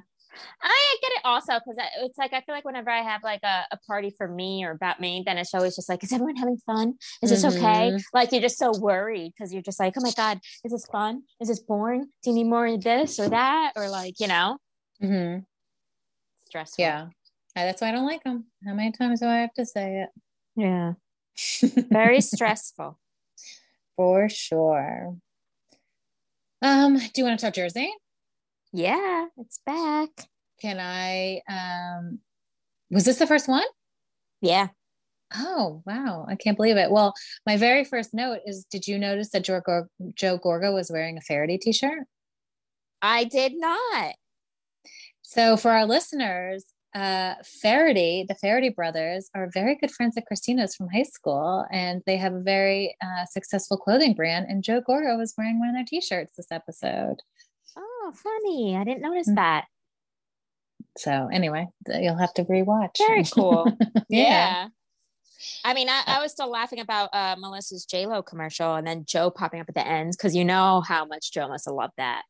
[0.61, 3.65] I get it also because it's like I feel like whenever I have like a,
[3.71, 6.59] a party for me or about me, then it's always just like, is everyone having
[6.63, 6.93] fun?
[7.23, 7.91] Is this okay?
[7.91, 8.03] Mhm.
[8.13, 11.23] Like you're just so worried because you're just like, oh my God, is this fun?
[11.41, 12.03] Is this boring?
[12.21, 13.73] Do you need more of this or that?
[13.75, 14.59] Or like, you know,
[15.01, 15.39] Mm-hmm.
[16.45, 16.83] stressful.
[16.83, 17.07] yeah,
[17.55, 18.45] that's why I don't like them.
[18.63, 20.05] How many times do I have to say
[20.57, 20.93] Yeah.
[21.91, 22.99] Very stressful.
[23.95, 25.15] for sure.
[26.61, 27.93] Um, do you want to talk Jersey?
[28.73, 30.09] Yeah, it's back.
[30.59, 31.41] Can I?
[31.47, 32.19] Um,
[32.89, 33.63] was this the first one?
[34.41, 34.69] Yeah.
[35.35, 36.25] Oh, wow.
[36.27, 36.89] I can't believe it.
[36.89, 37.13] Well,
[37.45, 41.17] my very first note is Did you notice that Joe, Gor- Joe Gorga was wearing
[41.17, 42.07] a Faraday t shirt?
[43.01, 44.15] I did not.
[45.21, 46.65] So, for our listeners,
[46.97, 52.01] uh, Faraday, the Faraday brothers, are very good friends of Christina's from high school, and
[52.05, 54.47] they have a very uh, successful clothing brand.
[54.49, 57.17] And Joe Gorga was wearing one of their t shirts this episode.
[57.77, 58.75] Oh, funny.
[58.75, 59.35] I didn't notice Mm.
[59.35, 59.65] that.
[60.97, 62.97] So, anyway, you'll have to rewatch.
[62.97, 63.71] Very cool.
[64.09, 64.23] yeah.
[64.63, 64.67] yeah.
[65.63, 69.05] I mean, I, I was still laughing about uh, Melissa's J Lo commercial and then
[69.05, 71.93] Joe popping up at the end because you know how much Joe must have loved
[71.97, 72.23] that.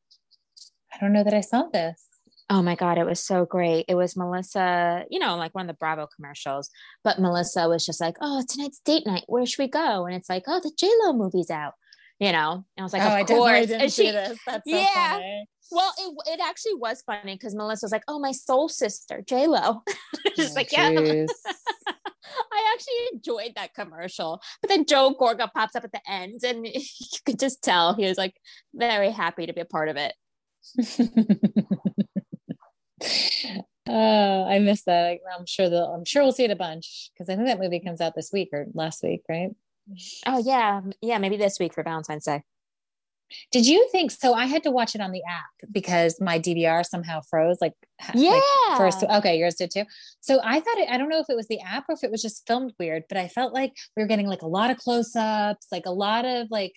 [0.94, 2.07] I don't know that I saw this.
[2.50, 3.86] Oh my God, it was so great.
[3.90, 6.70] It was Melissa, you know, like one of the Bravo commercials,
[7.04, 9.26] but Melissa was just like, oh, tonight's date night.
[9.28, 10.06] Where should we go?
[10.06, 11.74] And it's like, oh, the J Lo movie's out,
[12.20, 12.52] you know?
[12.54, 13.68] And I was like, oh, I of definitely course.
[13.68, 14.40] didn't And she, this.
[14.46, 15.12] That's so Yeah.
[15.12, 15.46] funny.
[15.72, 19.48] well, it, it actually was funny because Melissa was like, oh, my soul sister, J
[19.48, 19.82] Lo.
[20.38, 20.88] just Oh, like, yeah.
[22.54, 24.42] I actually enjoyed that commercial.
[24.62, 26.82] But then Joe Gorga pops up at the end and you
[27.26, 28.36] could just tell he was like
[28.74, 30.14] very happy to be a part of it.
[33.88, 35.20] Oh, I missed that.
[35.38, 37.80] I'm sure the I'm sure we'll see it a bunch because I think that movie
[37.80, 39.50] comes out this week or last week, right?
[40.26, 40.82] Oh yeah.
[41.02, 42.44] Yeah, maybe this week for Valentine's Day.
[43.52, 44.34] Did you think so?
[44.34, 47.58] I had to watch it on the app because my DVR somehow froze.
[47.60, 47.74] Like,
[48.14, 48.32] Yeah.
[48.70, 49.84] like first, okay, yours did too.
[50.22, 50.90] So I thought it.
[50.90, 53.04] I don't know if it was the app or if it was just filmed weird,
[53.10, 56.26] but I felt like we were getting like a lot of close-ups, like a lot
[56.26, 56.74] of like.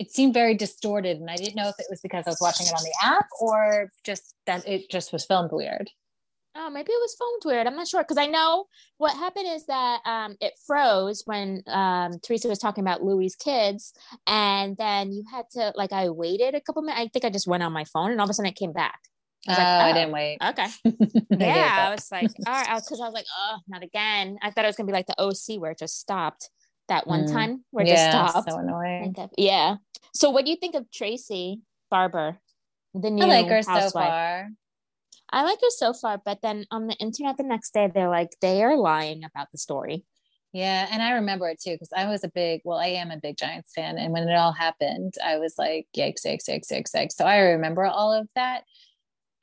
[0.00, 2.66] It seemed very distorted, and I didn't know if it was because I was watching
[2.66, 5.90] it on the app or just that it just was filmed weird.
[6.56, 7.66] Oh, maybe it was filmed weird.
[7.66, 8.64] I'm not sure because I know
[8.96, 13.92] what happened is that um, it froze when um, Teresa was talking about Louis' kids,
[14.26, 17.02] and then you had to like I waited a couple minutes.
[17.02, 18.72] I think I just went on my phone, and all of a sudden it came
[18.72, 19.00] back.
[19.46, 19.94] I Oh, was like, I oh.
[19.94, 20.38] didn't wait.
[20.42, 20.66] Okay.
[21.38, 24.38] Yeah, I was like, all right, because I, was like, oh, not again.
[24.42, 26.50] I thought it was gonna be like the OC where it just stopped
[26.90, 27.32] that one Mm.
[27.32, 28.50] time where yeah, just stopped.
[28.50, 29.14] so annoying.
[29.38, 29.76] Yeah.
[30.12, 32.38] So, what do you think of Traci Barber,
[32.94, 34.50] the new I like her so far.
[35.32, 38.30] I like her so far, but then on the internet the next day they're like
[38.40, 40.04] they are lying about the story.
[40.52, 43.16] Yeah, and I remember it too because I was a big, well, I am a
[43.16, 46.92] big Giants fan, and when it all happened, I was like, yikes, yikes, yikes, yikes,
[46.94, 47.12] yikes.
[47.12, 48.64] So I remember all of that.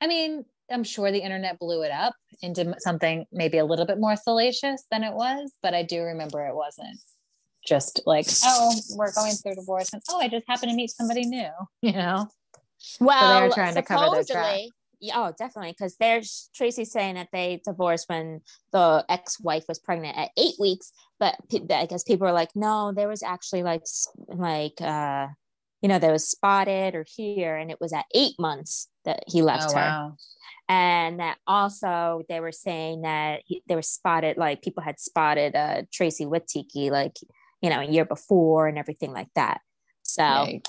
[0.02, 3.98] I mean, I'm sure the internet blew it up into something maybe a little bit
[3.98, 7.00] more salacious than it was, but I do remember it wasn't
[7.68, 11.24] just like, oh, we're going through divorce, and oh, I just happened to meet somebody
[11.24, 11.50] new,
[11.82, 12.28] you know.
[13.00, 14.68] Well, so they're trying to cover their tracks.
[15.00, 15.72] Yeah, oh, definitely.
[15.72, 18.40] Because there's Traci saying that they divorced when
[18.72, 21.36] the ex-wife was pregnant at eight weeks, but
[21.70, 23.84] I guess people are like, no, there was actually like,
[24.26, 25.28] like, uh,
[25.82, 29.42] you know, there was spotted or here, and it was at eight months that he
[29.42, 29.80] left oh, her.
[29.80, 30.16] Wow.
[30.68, 35.54] And that also they were saying that he, they were spotted, like people had spotted
[35.54, 37.16] uh, Traci with Tiki, like
[37.60, 39.60] you know, a year before and everything like that.
[40.02, 40.22] So.
[40.22, 40.62] Yikes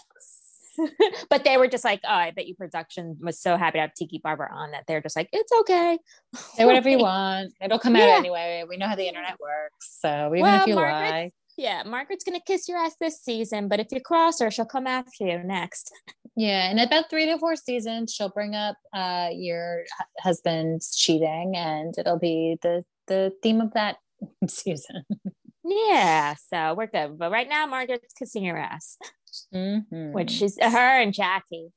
[1.30, 3.93] but they were just like, oh, I bet you production was so happy to have
[3.93, 5.97] Tiki Barber on that they're just like, it's okay.
[6.56, 7.54] Say whatever you want.
[7.62, 8.15] It'll come out yeah.
[8.15, 8.63] anyway.
[8.67, 9.97] We know how the internet works.
[10.02, 11.32] So even well, if you lie.
[11.58, 14.88] Yeah, Margaret's gonna kiss your ass this season, but if you cross her, she'll come
[14.88, 15.91] after you next.
[16.38, 19.84] Yeah, and about three to four seasons, she'll bring up uh, your
[20.19, 23.97] husband's cheating, and it'll be the the theme of that
[24.47, 25.04] season.
[25.69, 27.17] Yeah, so we're good.
[27.17, 28.97] But right now, Margaret's kissing your ass
[29.53, 30.12] mm-hmm.
[30.12, 31.69] which is her and Jackie.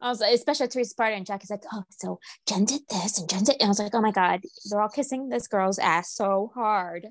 [0.00, 3.42] I was especially Teresa Party and Jackie's like, oh, so Jen did this and Jen
[3.42, 3.56] did.
[3.58, 7.08] And I was like, oh my God, they're all kissing this girl's ass so hard.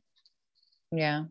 [0.92, 1.26] Yeah.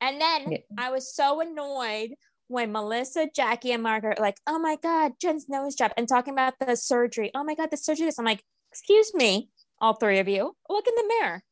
[0.00, 0.58] And then yeah.
[0.78, 2.14] I was so annoyed
[2.48, 6.54] when Melissa, Jackie, and Margaret like, oh my God, Jen's nose job and talking about
[6.58, 7.30] the surgery.
[7.34, 8.06] Oh my God, the surgery.
[8.06, 8.18] This.
[8.18, 11.42] I'm like, excuse me, all three of you, look in the mirror.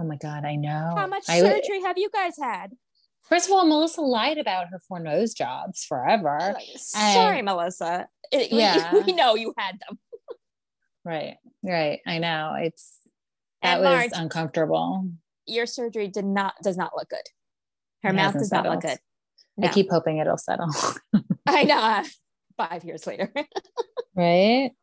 [0.00, 0.94] Oh my God, I know.
[0.96, 2.72] How much I, surgery have you guys had?
[3.28, 6.54] First of all, Melissa lied about her four nose jobs forever.
[6.56, 8.08] Oh, sorry, and, Melissa.
[8.32, 8.92] It, yeah.
[8.92, 9.98] We, we, know you had them.
[11.04, 12.00] right, right.
[12.06, 12.54] I know.
[12.58, 12.98] It's
[13.62, 15.10] that and was Marge, uncomfortable.
[15.46, 17.18] Your surgery did not does not look good.
[18.02, 18.66] Her it mouth does settled.
[18.66, 18.98] not look good.
[19.56, 19.68] No.
[19.68, 20.70] I keep hoping it'll settle.
[21.46, 22.04] I know.
[22.56, 23.32] Five years later.
[24.14, 24.70] right.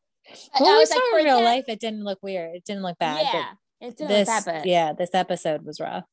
[0.59, 2.55] Well, we saw like, in real life, it didn't look weird.
[2.55, 3.27] It didn't look bad.
[3.31, 3.51] Yeah.
[3.81, 4.65] It didn't this, bad, but...
[4.65, 6.05] Yeah, this episode was rough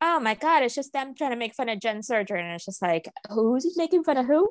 [0.00, 2.64] oh my god, it's just them trying to make fun of Jen surgery, and it's
[2.64, 4.50] just like, who's making fun of who?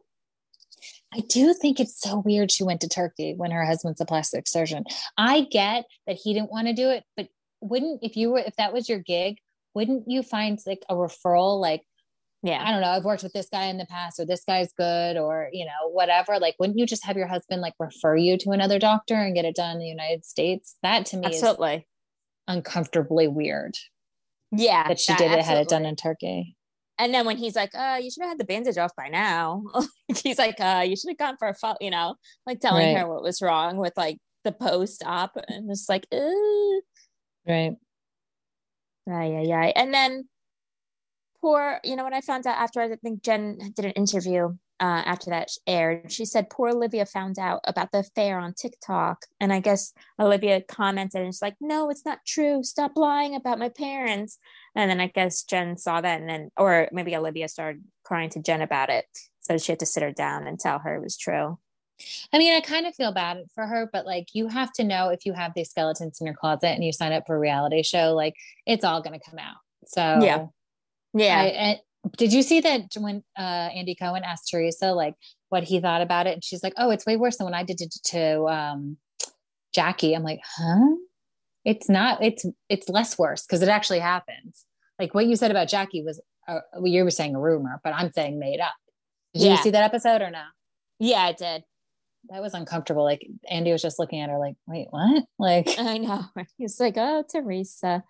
[1.14, 4.48] I do think it's so weird she went to Turkey when her husband's a plastic
[4.48, 4.86] surgeon.
[5.18, 7.28] I get that he didn't want to do it, but
[7.62, 9.38] wouldn't if you were if that was your gig,
[9.74, 11.82] wouldn't you find like a referral like
[12.42, 14.72] yeah, I don't know, I've worked with this guy in the past or this guy's
[14.78, 16.40] good or you know, whatever.
[16.40, 19.44] Like wouldn't you just have your husband like refer you to another doctor and get
[19.44, 20.78] it done in the United States?
[20.84, 21.76] That to me Absolutely.
[21.76, 21.84] is
[22.50, 23.78] uncomfortably weird.
[24.52, 24.88] Yeah.
[24.88, 26.58] That she that, did it, had it done in Turkey.
[26.98, 29.64] And then when he's like, uh, you should have had the bandage off by now.
[30.22, 33.02] he's like, uh, you should have gone for a follow, you know, like telling right.
[33.02, 35.38] her what was wrong with like the post op.
[35.48, 36.84] And it's like, Ugh.
[37.48, 37.76] right.
[39.08, 39.72] Yeah, yeah, yeah.
[39.76, 40.28] And then
[41.42, 45.04] poor, you know, when I found out after I think Jen did an interview uh,
[45.06, 49.26] after that aired, she said poor Olivia found out about the affair on TikTok.
[49.40, 52.64] And I guess Olivia commented and she's like, no, it's not true.
[52.64, 54.40] Stop lying about my parents.
[54.76, 58.42] And then I guess Jen saw that and then, or maybe Olivia started crying to
[58.42, 59.06] Jen about it.
[59.42, 61.58] So she had to sit her down and tell her it was true.
[62.32, 65.10] I mean, I kind of feel bad for her, but like you have to know
[65.10, 67.84] if you have these skeletons in your closet and you sign up for a reality
[67.84, 69.58] show, like it's all going to come out.
[69.86, 70.46] So, yeah.
[71.14, 71.38] Yeah.
[71.38, 71.80] I,
[72.18, 75.16] did you see that when uh, Andy Cohen asked Teresa like
[75.50, 77.64] what he thought about it, and she's like, "Oh, it's way worse than when I
[77.64, 78.98] did it to um,
[79.74, 80.96] Jackie." I'm like, "Huh?
[81.66, 82.24] It's not.
[82.24, 84.66] It's it's less worse because it actually happens.
[84.98, 87.94] Like what you said about Jackie was, uh, well, you were saying a rumor, but
[87.94, 88.74] I'm saying made up.
[89.34, 89.52] Did yeah.
[89.52, 90.44] you see that episode or no?
[91.00, 91.64] Yeah, I did.
[92.30, 93.04] That was uncomfortable.
[93.04, 95.24] Like Andy was just looking at her like, wait, what?
[95.40, 96.26] Like I know.
[96.58, 98.04] He's like, oh, Teresa.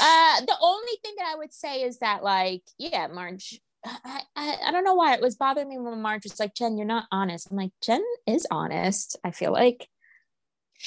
[0.00, 3.60] Uh, the only thing that I would say is that, like, yeah, Marge.
[3.84, 6.76] I, I, I don't know why it was bothering me when Marge was like, Jen,
[6.76, 7.50] you're not honest.
[7.50, 9.18] I'm like, Jen is honest.
[9.24, 9.88] I feel like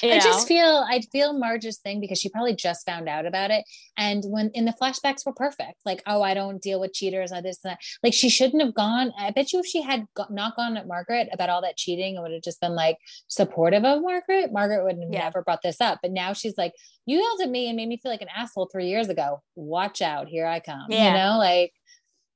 [0.02, 0.24] you I know?
[0.24, 3.64] just feel I feel Marge's thing because she probably just found out about it.
[3.98, 7.42] And when in the flashbacks were perfect, like, oh, I don't deal with cheaters, I
[7.42, 7.80] this and that.
[8.02, 9.12] Like she shouldn't have gone.
[9.18, 12.16] I bet you if she had go- not gone at Margaret about all that cheating,
[12.16, 14.52] it would have just been like supportive of Margaret.
[14.52, 15.20] Margaret would have yeah.
[15.20, 16.00] never brought this up.
[16.02, 16.74] But now she's like,
[17.06, 19.42] you yelled at me and made me feel like an asshole three years ago.
[19.56, 20.88] Watch out, here I come.
[20.90, 21.12] Yeah.
[21.12, 21.74] You know, like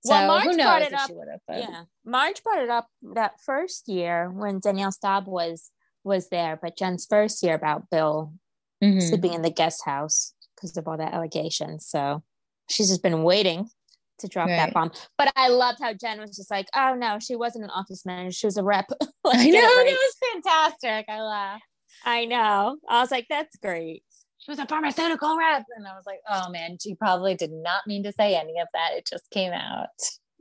[0.06, 1.84] so well, Marge who knows brought it up, Yeah.
[2.06, 5.72] Marge brought it up that first year when Danielle Staub was
[6.08, 8.34] was there, but Jen's first year about Bill
[8.84, 9.00] mm-hmm.
[9.00, 11.86] sleeping in the guest house because of all that allegations.
[11.88, 12.24] So
[12.70, 13.70] she's just been waiting
[14.20, 14.56] to drop right.
[14.58, 14.91] that bomb.
[15.17, 18.32] But I loved how Jen was just like, oh no, she wasn't an office manager.
[18.32, 18.86] She was a rep.
[19.26, 19.60] I know.
[19.60, 19.88] It, right.
[19.88, 21.06] it was fantastic.
[21.10, 21.63] I laughed.
[22.06, 22.78] I know.
[22.89, 24.04] I was like, that's great.
[24.39, 25.65] she was a pharmaceutical rep.
[25.76, 28.67] And I was like, oh man, she probably did not mean to say any of
[28.74, 28.93] that.
[28.93, 29.88] It just came out.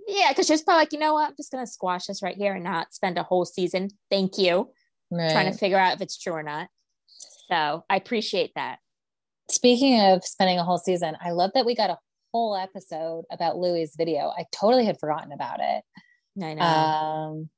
[0.07, 1.31] Yeah, because she was probably like, you know what?
[1.31, 3.91] I'm just gonna squash this right here and not spend a whole season.
[4.11, 4.71] Thank you.
[5.11, 5.33] Right.
[5.33, 6.69] Trying to figure out if it's true or not.
[7.49, 8.79] So I appreciate that.
[9.51, 11.99] Speaking of spending a whole season, I love that we got a
[12.33, 14.33] whole episode about Louis' video.
[14.37, 15.85] I totally had forgotten about it.
[16.43, 16.63] I know.
[16.63, 17.51] Um,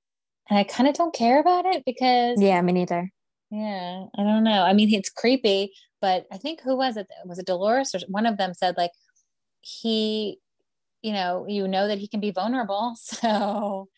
[0.50, 3.10] and I kind of don't care about it because yeah, me neither.
[3.50, 4.62] yeah, I don't know.
[4.62, 7.06] I mean, it's creepy, but I think who was it?
[7.24, 8.92] Was it Dolores or one of them said like
[9.60, 10.38] he,
[11.02, 12.94] you know, you know that he can be vulnerable.
[13.02, 13.88] So,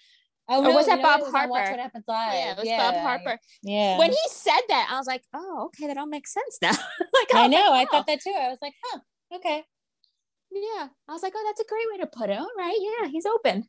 [0.50, 2.32] oh, Or was that know Bob was on Watch What happens live?
[2.34, 3.38] Yeah, it was Bob Harper.
[3.62, 3.98] Yeah.
[3.98, 6.70] When he said that, I was like, oh, okay, that all makes sense now.
[7.14, 7.96] like I know, I like, oh.
[7.96, 8.34] thought that too.
[8.38, 8.98] I was like, huh,
[9.36, 9.62] okay.
[10.52, 10.88] Yeah.
[11.08, 12.38] I was like, oh, that's a great way to put it.
[12.38, 12.76] All right.
[12.80, 13.64] Yeah, he's open.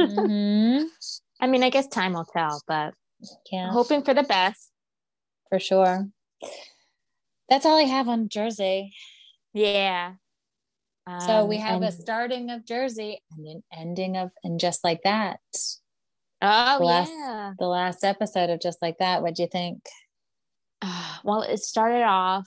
[0.00, 0.86] Mhm.
[1.40, 2.94] I mean, I guess time will tell, but
[3.50, 4.70] Yeah, hoping for the best.
[5.50, 6.08] for sure.
[7.48, 8.94] That's all I have on Jersey.
[9.52, 10.14] Yeah.
[11.26, 15.00] So we Um, have a starting of Jersey and an ending of, and just like
[15.02, 15.40] that.
[16.42, 17.52] Oh the last- yeah.
[17.58, 19.22] The last episode of Just Like That.
[19.22, 19.80] What'd you think?
[20.80, 22.46] Uh, well, it started off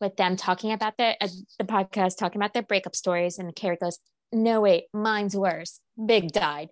[0.00, 3.76] with them talking about their uh, the podcast talking about their breakup stories, and Carrie
[3.80, 3.98] goes,
[4.32, 5.80] "No, wait, mine's worse.
[6.06, 6.68] Big died,"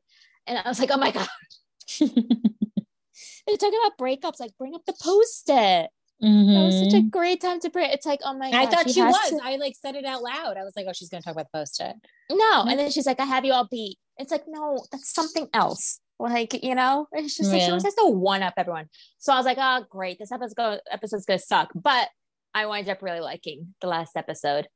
[0.46, 1.28] and I was like, "Oh my god."
[2.00, 5.90] They're talking about breakups, like bring up the post-it.
[6.20, 7.92] That was such a great time to break.
[7.92, 8.56] It's like, oh my god.
[8.66, 8.72] Mm-hmm.
[8.72, 9.40] I thought she has was.
[9.40, 10.56] to- I like said it out loud.
[10.58, 11.94] I was like, oh, she's going to talk about the post it.
[12.30, 12.64] No.
[12.68, 13.98] And then she's like, I have you all beat.
[14.18, 16.00] It's like, no, that's something else.
[16.18, 17.70] Like, you know, it's just like she Yeah.
[17.70, 18.88] always has to one up everyone.
[19.18, 20.18] So I was like, oh, great.
[20.18, 21.70] This episode go, episode's going to suck.
[21.74, 22.08] But
[22.54, 24.68] I wind up really liking the last episode.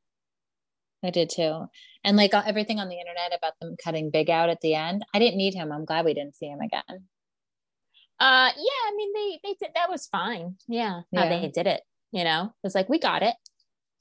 [1.05, 1.67] I did too.
[2.05, 5.05] And like everything on the internet about them cutting Big out at the end.
[5.13, 5.73] I didn't need him.
[5.73, 7.09] I'm glad we didn't see him again.
[8.21, 10.55] Uh, yeah, I mean, they, they did, that was fine.
[10.69, 11.01] Yeah.
[11.13, 11.81] How they did it,
[12.13, 13.35] you know, it's like, we got it.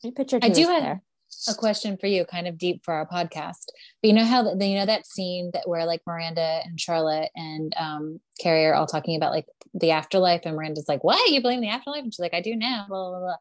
[0.03, 1.01] You pictured I do have- there.
[1.47, 3.65] A question for you, kind of deep for our podcast.
[4.01, 7.73] But you know how you know that scene that where like Miranda and Charlotte and
[7.77, 11.29] um Carrie are all talking about like the afterlife, and Miranda's like, "What?
[11.29, 13.35] You blame the afterlife?" And she's like, "I do now." Blah blah blah.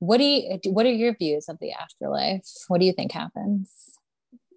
[0.00, 0.58] What do you?
[0.66, 2.46] What are your views of the afterlife?
[2.68, 3.72] What do you think happens?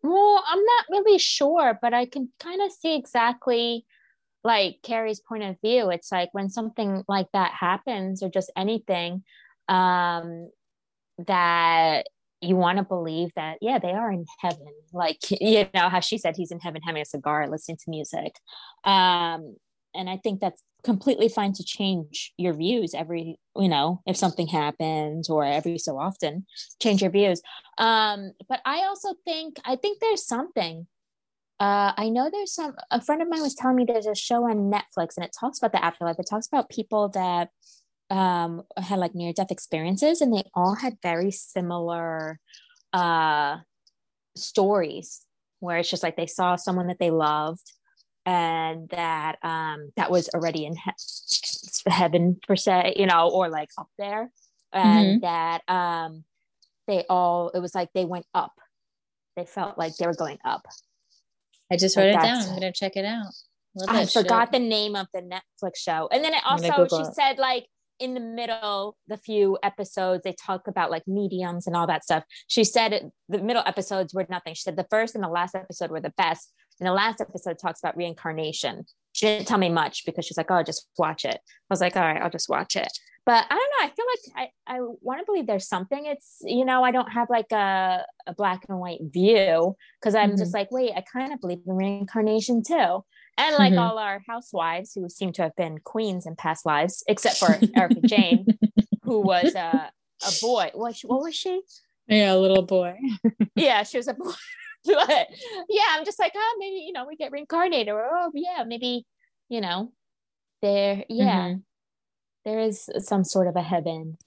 [0.04, 3.86] Well, I'm not really sure, but I can kind of see exactly
[4.44, 5.90] like Carrie's point of view.
[5.90, 9.24] It's like when something like that happens or just anything,
[9.68, 10.50] um,
[11.28, 12.08] that
[12.42, 14.68] you want to believe that, yeah, they are in heaven.
[14.94, 18.36] Like, you know, how she said he's in heaven having a cigar, listening to music.
[18.84, 19.56] Um,
[19.96, 24.48] and I think that's completely fine to change your views every, you know, if something
[24.48, 26.46] happens or every so often,
[26.82, 27.42] change your views.
[27.78, 30.88] Um, but I also think I think there's something.
[31.60, 32.76] Uh, I know there's some.
[32.90, 35.58] A friend of mine was telling me there's a show on Netflix, and it talks
[35.58, 36.18] about the afterlife.
[36.18, 37.50] It talks about people that
[38.10, 42.40] um had like near death experiences, and they all had very similar
[42.94, 43.58] uh
[44.36, 45.26] stories
[45.60, 47.72] where it's just like they saw someone that they loved
[48.26, 53.70] and that um that was already in he- heaven per se you know or like
[53.78, 54.30] up there
[54.72, 56.24] and that um
[56.88, 58.54] they all it was like they went up
[59.36, 60.66] they felt like they were going up
[61.72, 62.44] I just Like wrote it down.
[62.44, 63.28] I'm gonna check it out.
[63.88, 64.14] I shit.
[64.24, 67.14] forgot the name of the netflix show and then it also she it.
[67.14, 67.68] said like
[68.00, 72.24] in the middle the few episodes they talk about like mediums and all that stuff.
[72.48, 74.54] She said it, the middle episodes were nothing.
[74.54, 76.54] She said the first and the last episode were the best.
[76.80, 78.86] And the last episode talks about reincarnation.
[79.12, 81.36] She didn't tell me much because she's like oh just watch it.
[81.36, 82.92] I was like all right i'll just watch it.
[83.26, 84.06] But i don't know i feel
[84.38, 86.06] like i, I want to believe there's something.
[86.06, 90.30] It's you know i don't have like a, a black and white view because i'm
[90.30, 90.38] mm-hmm.
[90.38, 93.04] just like wait i kind of believe in reincarnation too
[93.40, 93.80] and like Mhm.
[93.80, 98.02] all our housewives who seem to have been queens in past lives except for erika
[98.02, 98.46] jayne
[99.04, 99.92] who was a,
[100.24, 101.62] a boy what, what was she
[102.08, 102.98] Yeah, a little boy.
[103.56, 104.32] yeah she was a boy
[104.86, 105.28] but
[105.70, 109.06] yeah i'm just like oh maybe you know we get reincarnated or oh yeah maybe
[109.50, 109.92] you know
[110.62, 111.64] there yeah Mhm.
[112.46, 114.18] there is some sort of a heaven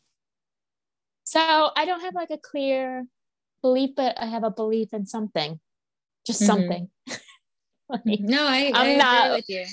[1.25, 1.40] so
[1.77, 3.05] i don't have like a clear
[3.62, 5.61] belief but i have a belief in something
[6.27, 6.46] just Mhm.
[6.46, 6.90] something
[8.07, 9.64] Like, No, I, I'm I agree not- with you.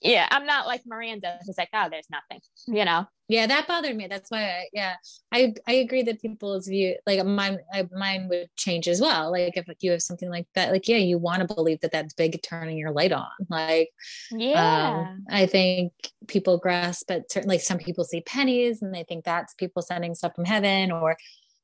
[0.00, 3.94] yeah i'm not like miranda who's like oh there's nothing you know Yeah, that bothered
[3.94, 4.06] me.
[4.08, 4.94] That's why, I, yeah,
[5.30, 7.58] I I agree that people's view, like mine,
[7.92, 9.30] mine would change as well.
[9.36, 12.14] Like if you have something like that, like yeah, you want to believe that that's
[12.14, 13.28] big turning your light on.
[13.50, 13.90] Like
[14.32, 15.92] yeah um, I think
[16.26, 20.14] people grasp at certain, like some people see pennies and they think that's people sending
[20.14, 21.16] stuff from heaven, or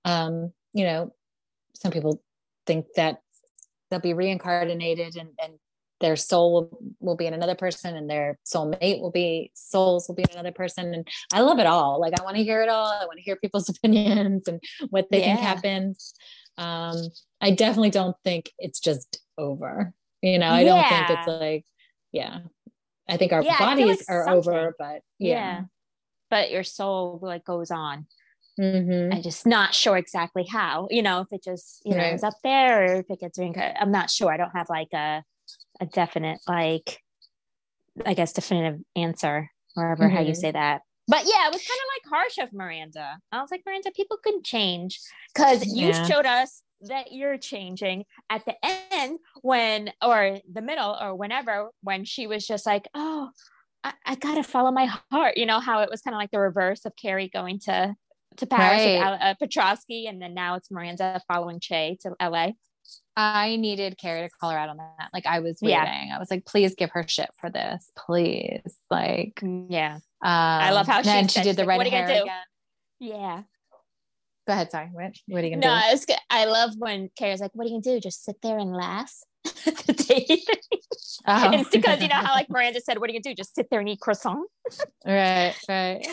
[0.04, 1.14] um, you know,
[1.80, 2.20] some people
[2.66, 3.22] think that
[3.88, 5.54] they'll be reincarnated and and
[6.04, 6.68] their soul
[7.00, 10.52] will, be in another person and their soulmate will be souls will be in another
[10.52, 13.16] person and i love it all like i want to hear it all i want
[13.16, 15.36] to hear people's opinions and what they Yeah.
[15.36, 16.12] think happens
[16.58, 16.94] um
[17.40, 21.64] i definitely don't think it's just over you know i don't think it's like
[22.12, 22.40] yeah
[23.08, 24.52] i think our Yeah, bodies like are something.
[24.52, 25.62] over but yeah,
[26.30, 28.06] But your soul like goes on.
[28.60, 29.12] Mhm.
[29.14, 30.88] I'm just not sure exactly how.
[30.90, 32.14] You know, if it just you know Right.
[32.14, 33.54] is up there or if it gets ring.
[33.58, 34.32] I'm not sure.
[34.32, 35.22] I don't have like a
[35.80, 37.00] a definite like
[38.04, 40.36] I guess definitive answer, wherever how you Mhm.
[40.36, 40.82] say that.
[41.06, 43.18] But yeah, it was kind of like harsh of Miranda.
[43.30, 45.00] I was like, Miranda, people can change
[45.34, 46.04] because you Yeah.
[46.06, 48.56] showed us that you're changing at the
[48.92, 53.30] end when or the middle or whenever when she was just like, oh.
[53.86, 55.36] I, I gotta follow my heart.
[55.36, 57.94] You know how it was kind of like the reverse of Carrie going to
[58.38, 59.02] to Paris with Right.
[59.20, 62.52] Al- uh, Petrovsky, and then now it's Miranda following Che to LA.
[63.16, 65.10] I needed Carrie to call her out on that.
[65.12, 65.78] Like I was waiting.
[65.78, 66.16] Yeah.
[66.16, 68.60] I was like, please give her shit for this, please.
[68.90, 71.90] Like, um, Yeah, I love how she and she did the like, red "What are
[71.90, 72.42] you hair do?" again.
[73.00, 73.42] yeah.
[74.46, 74.70] Go ahead.
[74.70, 74.88] Sorry.
[74.92, 76.18] What, what are you No, gonna it's good.
[76.28, 78.00] I love when Carrie's like, "What are you gonna do?
[78.00, 79.14] Just sit there and laugh?"
[79.64, 80.46] the date.
[81.26, 81.50] Oh.
[81.52, 83.36] it's because you know how like Miranda said, "What are you gonna do?
[83.36, 84.46] Just sit there and eat croissant,
[85.06, 86.06] right, right.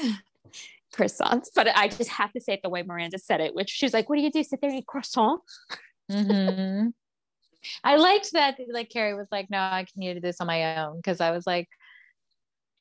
[0.95, 3.93] croissants." But I just have to say it the way Miranda said it, which she's
[3.93, 4.43] like, "What do you do?
[4.43, 5.41] Sit there and eat croissant?"
[6.14, 6.88] Hmm
[7.84, 8.57] I liked that.
[8.72, 11.45] Like Carrie was like, no, I can do this on my own because I was
[11.45, 11.70] like,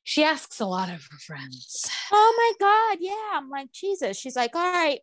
[0.03, 1.85] she asks a lot of her friends.
[2.11, 3.37] Oh my god, yeah.
[3.37, 4.17] I'm like, Jesus.
[4.17, 4.99] She's like, "All right,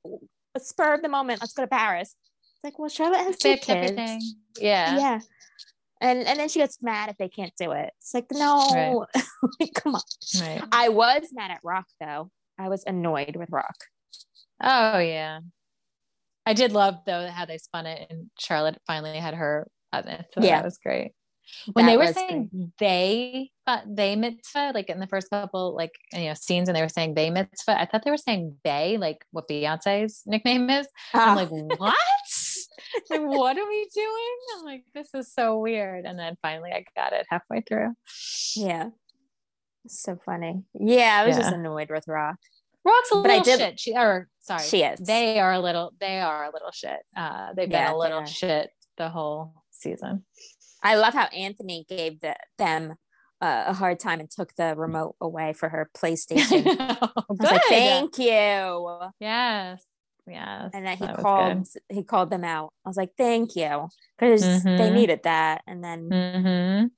[0.59, 2.17] spur of the moment, let's go to Paris."
[2.57, 3.69] It's like, well, Charlotte has two kids.
[3.69, 4.21] everything.
[4.61, 4.99] Yeah.
[4.99, 5.21] yeah
[6.01, 9.07] and and then she gets mad if they can't do it it's like no
[9.61, 10.01] like, come on
[10.41, 10.63] Right.
[10.73, 13.77] i was mad at rock though i was annoyed with rock
[14.61, 15.39] Oh yeah.
[16.49, 20.25] I did love though how they spun it and Charlotte finally had her oven.
[20.33, 20.57] So Yeah.
[20.57, 21.13] that was great.
[21.73, 25.93] When That they were saying they but they mitzvah, like in the first couple like
[26.13, 28.97] you know scenes and they were saying they mitzvah, I thought they were saying they,
[28.99, 30.87] like what Beyonce's nickname is.
[31.15, 31.31] Ah.
[31.31, 31.97] I'm like, what?
[33.11, 34.37] like, what are we doing?
[34.59, 36.05] I'm like, this is so weird.
[36.07, 37.93] And then finally I got it halfway through.
[38.57, 38.89] yeah
[39.87, 42.37] so funny yeah i was just annoyed with rock
[42.89, 43.81] Rock's a But I little did- shit.
[43.81, 44.63] She or sorry.
[44.65, 46.99] she is they are a little they are a little shit.
[47.17, 50.25] Uh they've been Yeah, a little shit the whole season.
[50.83, 52.95] i love how anthony gave the, them
[53.41, 56.65] uh, a hard time and took the remote away for her playstation
[57.41, 59.85] like thank you Yes.
[60.27, 60.71] Yes.
[60.75, 64.43] and then he that called he called them out i was like thank you because
[64.65, 64.95] they Mhm.
[64.95, 66.91] needed that and then good.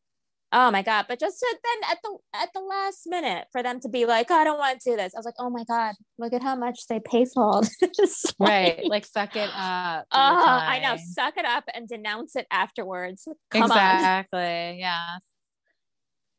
[0.52, 1.06] Oh my god!
[1.08, 4.26] But just to then at the at the last minute for them to be like,
[4.30, 5.14] oh, I don't want to do this.
[5.14, 8.24] I was like, oh my god, look at how much they pay for all this.
[8.38, 8.84] Right.
[8.84, 10.06] Like suck it up.
[10.12, 10.96] Oh, I know.
[11.14, 13.28] Suck it up and denounce it afterwards.
[13.50, 13.70] Come on.
[13.70, 14.78] exactly.
[14.80, 15.18] Yeah.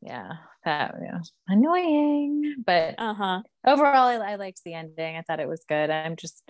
[0.02, 0.32] Yeah.
[0.64, 1.18] That yeah.
[1.48, 2.56] Annoying.
[2.66, 3.42] But Uh huh.
[3.66, 5.16] overall I, I liked the ending.
[5.16, 5.88] I thought it was good.
[5.90, 6.42] I'm just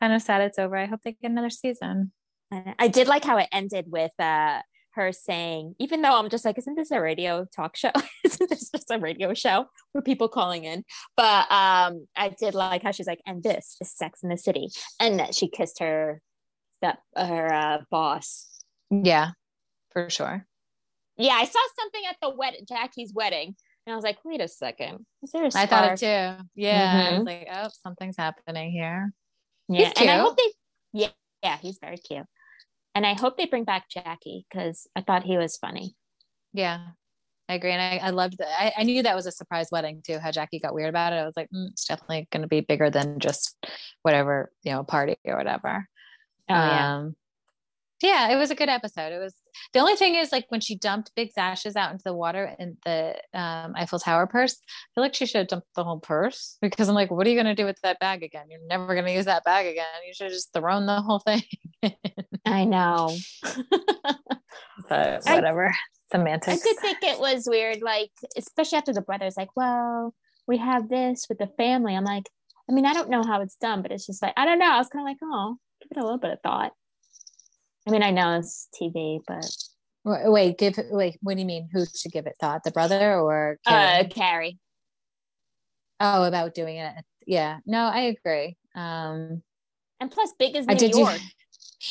[0.00, 0.76] kind of sad it's over.
[0.76, 2.12] I hope they get another season.
[2.78, 4.60] I did like how it ended with uh
[4.94, 7.90] her saying, even though I'm just like, isn't this a radio talk show?
[8.24, 10.84] isn't this just a radio show for people calling in?
[11.16, 14.68] But um, I did like how she's like, and this is Sex in the City,
[14.98, 16.20] and that she kissed her
[16.76, 18.48] step her uh, boss
[18.90, 19.30] Yeah,
[19.92, 20.46] for sure.
[21.16, 23.54] Yeah, I saw something at the wed Jackie's wedding,
[23.86, 26.38] and I was like, wait a second, is there a I thought it scarf?
[26.38, 26.44] too.
[26.54, 27.08] Yeah.
[27.08, 27.18] I Mhm.
[27.18, 29.12] was like, oh, something's happening here.
[29.68, 30.52] Yeah, He's and I hope they,
[30.94, 31.08] yeah,
[31.42, 32.24] yeah, he's very cute,
[32.94, 35.94] and I hope they bring back Jackie because I thought he was funny.
[36.52, 36.88] Yeah.
[37.48, 37.72] I agree.
[37.72, 38.48] And I, I loved that.
[38.48, 41.16] I, I knew that was a surprise wedding too, how Jackie got weird about it.
[41.16, 43.56] I was like, mm, it's definitely going to be bigger than just
[44.02, 45.88] whatever, you know, party or whatever.
[46.48, 47.16] Oh yeah, Um,
[48.02, 49.12] yeah, it was a good episode.
[49.12, 49.34] It was
[49.72, 52.76] the only thing is like when she dumped Big Sashes out into the water in
[52.84, 56.56] the um, Eiffel Tower purse, I feel like she should have dumped the whole purse
[56.60, 58.46] because I'm like, what are you going to do with that bag again?
[58.48, 59.86] You're never going to use that bag again.
[60.06, 61.42] You should have just thrown the whole thing.
[62.46, 63.16] I know.
[64.88, 65.68] but whatever.
[65.68, 65.74] I
[66.12, 66.60] Semantics.
[66.60, 70.14] I did think it was weird, like especially after the brother's like, well,
[70.46, 71.94] we have this with the family.
[71.94, 72.28] I'm like,
[72.68, 74.70] I mean, I don't know how it's done, but it's just like I don't know.
[74.70, 76.72] I was kind of like, oh, give it a little bit of thought.
[77.86, 79.46] I mean, I know it's TV, but
[80.02, 81.18] Wait, wait, give wait.
[81.20, 81.68] What do you mean?
[81.72, 82.64] Who should give it thought?
[82.64, 84.08] The brother or uh, Carrie?
[84.08, 84.58] Carrie.
[86.00, 86.94] oh, about doing it.
[87.26, 87.58] Yeah.
[87.66, 88.56] No, I agree.
[88.74, 89.42] Um,
[90.00, 90.74] And plus, big as New.
[90.74, 91.18] York.
[91.20, 91.28] You,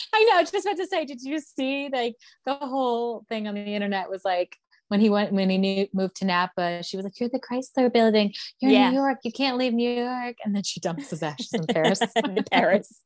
[0.14, 0.38] I know.
[0.38, 1.06] I was just about to say.
[1.06, 2.16] Did you see like
[2.46, 4.56] the whole thing on the internet was like
[4.88, 6.82] when he went when he knew, moved to Napa?
[6.84, 8.34] She was like, "You're the Chrysler Building.
[8.60, 8.88] You're Yeah.
[8.88, 9.20] in New York.
[9.24, 12.00] You can't leave New York." And then she dumps his ashes in Paris.
[12.16, 13.02] in Paris.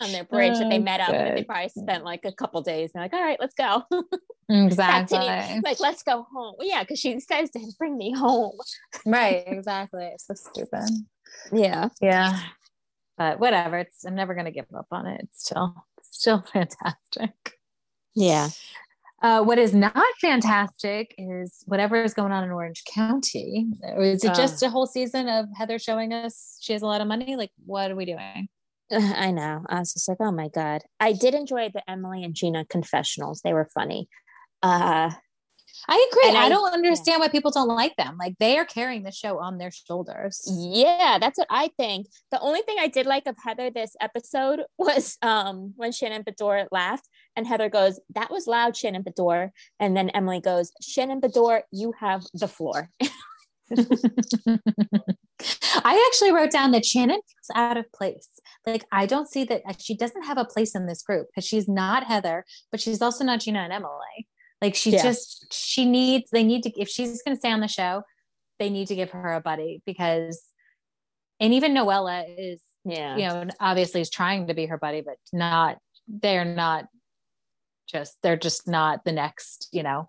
[0.00, 2.60] On their bridge that they Oh, met up and they probably spent like a couple
[2.62, 2.90] days.
[2.92, 3.82] They're like, all right, let's go.
[4.48, 5.18] Exactly.
[5.18, 6.54] like, let's go home.
[6.56, 8.52] Well, yeah, because she says to him, bring me home.
[9.04, 9.42] right.
[9.48, 10.04] Exactly.
[10.14, 10.88] It's so stupid.
[11.52, 11.88] Yeah.
[12.00, 12.38] Yeah.
[13.18, 13.78] But whatever.
[13.78, 15.20] It's I'm never gonna give up on it.
[15.24, 17.32] It's still still fantastic.
[18.14, 18.50] Yeah.
[19.22, 23.66] Uh, what is not fantastic is whatever is going on in Orange County.
[23.98, 27.08] Is it just a whole season of Heather showing us she has a lot of
[27.08, 27.34] money?
[27.34, 28.48] Like, what are we doing?
[28.92, 29.62] I know.
[29.68, 30.82] I was just like, oh my God.
[31.00, 33.40] I did enjoy the Emily and Gina confessionals.
[33.42, 34.08] They were funny.
[34.62, 35.10] Uh
[35.88, 36.36] I agree.
[36.36, 38.16] I, I- don't understand why people don't like them.
[38.18, 40.42] Like, they are carrying the show on their shoulders.
[40.50, 42.06] yeah, that's what I think.
[42.30, 46.66] The only thing I did like of Heather this episode was um when Shannon Beador
[46.72, 47.06] laughed
[47.36, 49.50] and Heather goes, That was loud, Shannon Beador.
[49.78, 52.90] And then Emily goes, Shannon Beador, you have the floor.
[55.84, 58.28] I actually wrote down that Shannon feels out of place.
[58.66, 61.68] Like, I don't see that she doesn't have a place in this group because she's
[61.68, 64.26] not Heather, but she's also not Gina and Emily.
[64.62, 65.02] Like, she Yeah.
[65.02, 68.02] just, she needs, they need to, if she's going to stay on the show,
[68.58, 70.42] they need to give her a buddy because,
[71.40, 73.16] and even Noella is, Yeah.
[73.16, 76.86] you know, obviously is trying to be her buddy, but not, they're not
[77.86, 80.08] just, they're just not the next, you know,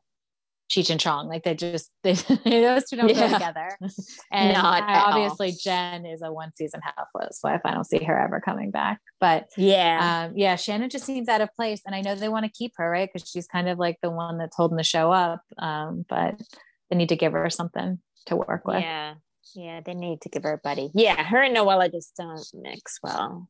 [0.70, 1.28] Cheech and Chong.
[1.30, 3.28] Like they just, they, those two don't Yeah.
[3.28, 3.70] go together.
[4.32, 5.14] And Not I- at all.
[5.14, 7.30] obviously Jen is a one season housewife.
[7.32, 9.00] So I don't see her ever coming back.
[9.22, 10.28] But Yeah.
[10.30, 11.82] um, yeah, Shannon just seems out of place.
[11.86, 13.10] And I know they want to keep her, right?
[13.12, 15.42] Because she's kind of like the one that's holding the show up.
[15.58, 16.42] Um, but
[16.90, 18.82] they need to give her something to work with.
[18.82, 19.16] yeah.
[19.56, 19.80] Yeah.
[19.80, 20.92] They need to give her a buddy.
[20.94, 21.24] Yeah.
[21.24, 23.48] Her and Noella just don't mix well.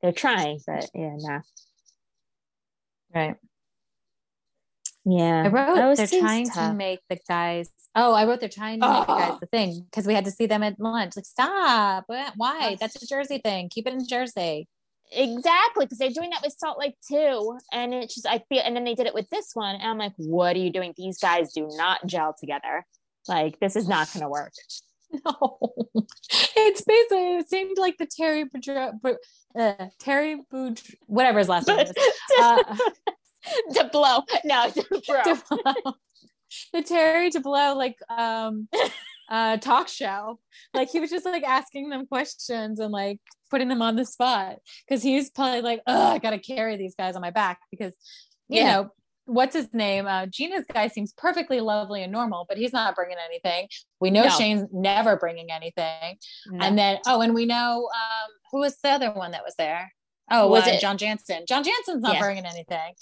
[0.00, 1.40] They're trying, but yeah, nah.
[3.14, 3.36] Right.
[5.04, 5.42] Yeah.
[5.44, 7.70] I wrote was- they're trying to make the guys.
[7.94, 9.38] Oh, I wrote they're trying to make the guys Oh.
[9.40, 11.16] the thing because we had to see them at lunch.
[11.16, 12.04] Like, stop.
[12.36, 12.76] Why?
[12.80, 13.68] That's a Jersey thing.
[13.68, 14.68] Keep it in Jersey.
[15.14, 18.74] Exactly, because they're doing that with Salt Lake too, and it's just I feel, and
[18.74, 20.94] then they did it with this one, and I'm like, what are you doing?
[20.96, 22.86] These guys do not gel together.
[23.28, 24.52] Like this is not going to work.
[25.26, 25.60] No,
[26.56, 28.94] it's basically it seemed like the Terry Boudreau,
[29.54, 31.92] uh, Terry Boudreau, whatever his last name is.
[32.40, 32.62] Uh,
[33.74, 35.22] to blow, no, to bro.
[35.24, 35.94] DeBlow.
[36.72, 38.68] the Terry to blow like um
[39.30, 40.38] uh talk show.
[40.74, 43.18] Like he was just like asking them questions and like
[43.50, 47.16] putting them on the spot because he's probably like, oh, I gotta carry these guys
[47.16, 47.94] on my back because
[48.48, 48.72] you Yeah.
[48.82, 48.90] know
[49.24, 50.06] what's his name?
[50.06, 53.68] Uh, Gina's guy seems perfectly lovely and normal, but he's not bringing anything.
[54.00, 54.28] We know No.
[54.30, 56.16] Shane's never bringing anything.
[56.48, 56.66] No.
[56.66, 59.92] And then, oh, and we know um, who was the other one that was there?
[60.30, 61.44] Oh, Was was it- it John Janssen?
[61.46, 62.20] John Janssen's not Yeah.
[62.20, 62.94] bringing anything.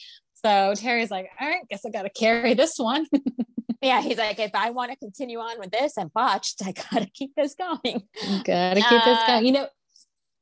[0.44, 3.06] So Terry's like, all right, guess I got to carry this one.
[3.82, 7.02] yeah, he's like, if I want to continue on with this and botched, I got
[7.02, 8.02] to keep this going.
[8.44, 9.46] Gotta keep this Uh, going.
[9.46, 9.68] You know,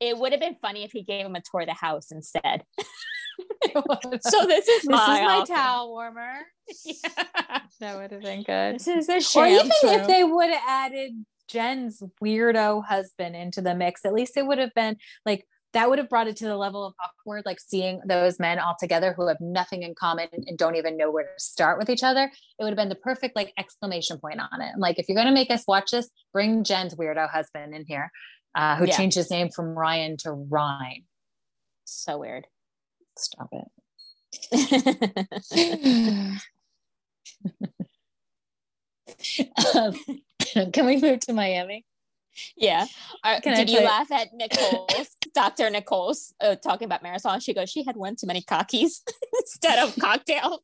[0.01, 2.63] It would have been funny if he gave him a tour of the house instead.
[3.73, 5.49] so this is this is my, my office.
[5.49, 6.39] towel warmer.
[6.85, 7.61] Yeah.
[7.81, 8.75] That would have been good.
[8.75, 13.75] This is a Or even if they would have added Jen's weirdo husband into the
[13.75, 16.57] mix, at least it would have been like that would have brought it to the
[16.57, 20.57] level of awkward, like seeing those men all together who have nothing in common and
[20.57, 22.25] don't even know where to start with each other.
[22.59, 24.73] It would have been the perfect like exclamation point on it.
[24.79, 28.11] Like, if you're going to make us watch this, bring Jen's weirdo husband in here,
[28.55, 28.97] uh, who Yeah.
[28.97, 31.05] changed his name from Ryan to Ryan.
[31.85, 32.47] so weird.
[33.16, 33.69] Stop it.
[39.75, 39.95] Um,
[40.73, 41.85] can we move to Miami?
[42.57, 42.86] Yeah.
[43.24, 45.70] Uh, did you- laugh at Nicole's, Dr.
[45.70, 47.41] Nicole's uh, talking about Marysol?
[47.43, 49.03] She goes, she had one too many cockies
[49.41, 50.61] instead of cocktails.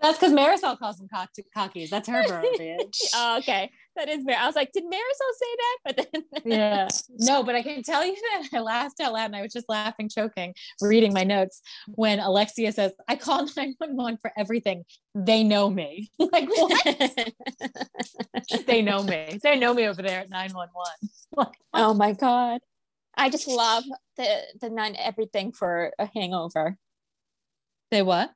[0.00, 1.90] That's because Marysol calls them cock- cockies.
[1.90, 2.98] That's her verbiage.
[3.14, 3.70] Oh, okay.
[3.96, 5.78] That is very, I was like, did Marysol say that?
[5.84, 6.88] But then, yeah.
[7.18, 9.68] No, but I can tell you that I laughed out loud and I was just
[9.68, 14.84] laughing, choking, reading my notes when Alexia says, I call 911 for everything.
[15.14, 16.10] They know me.
[16.18, 17.34] like, what?
[18.66, 19.38] they know me.
[19.42, 21.52] They know me over there at 911.
[21.74, 22.60] oh my God.
[23.14, 23.84] I just love
[24.16, 26.78] the, the none everything for a hangover.
[27.90, 28.32] They what?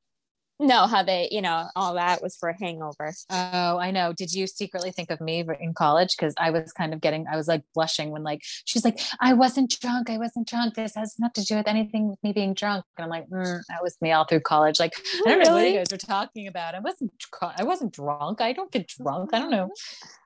[0.58, 3.12] No, how they, you know, all that was for a hangover.
[3.28, 4.14] Oh, I know.
[4.14, 6.16] Did you secretly think of me in college?
[6.16, 9.34] Because I was kind of getting, I was like blushing when like she's like, I
[9.34, 10.08] wasn't drunk.
[10.08, 10.74] I wasn't drunk.
[10.74, 12.86] This has nothing to do with anything with me being drunk.
[12.96, 14.80] And I'm like, mm, that was me all through college.
[14.80, 14.94] Like,
[15.26, 16.74] I don't know what you guys are talking about.
[16.74, 18.40] I wasn't, I wasn't drunk.
[18.40, 19.34] I don't get drunk.
[19.34, 19.70] I don't know.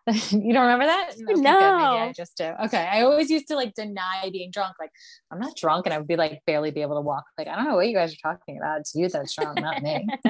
[0.30, 1.10] you don't remember that?
[1.20, 1.34] Okay.
[1.40, 2.12] Maybe I No.
[2.16, 2.44] just do.
[2.64, 2.78] Okay.
[2.90, 4.74] I always used to like deny being drunk.
[4.80, 4.90] Like,
[5.30, 7.24] I'm not drunk, and I would be like barely be able to walk.
[7.38, 8.80] Like, I don't know what you guys are talking about.
[8.80, 10.08] It's you that's drunk, not me.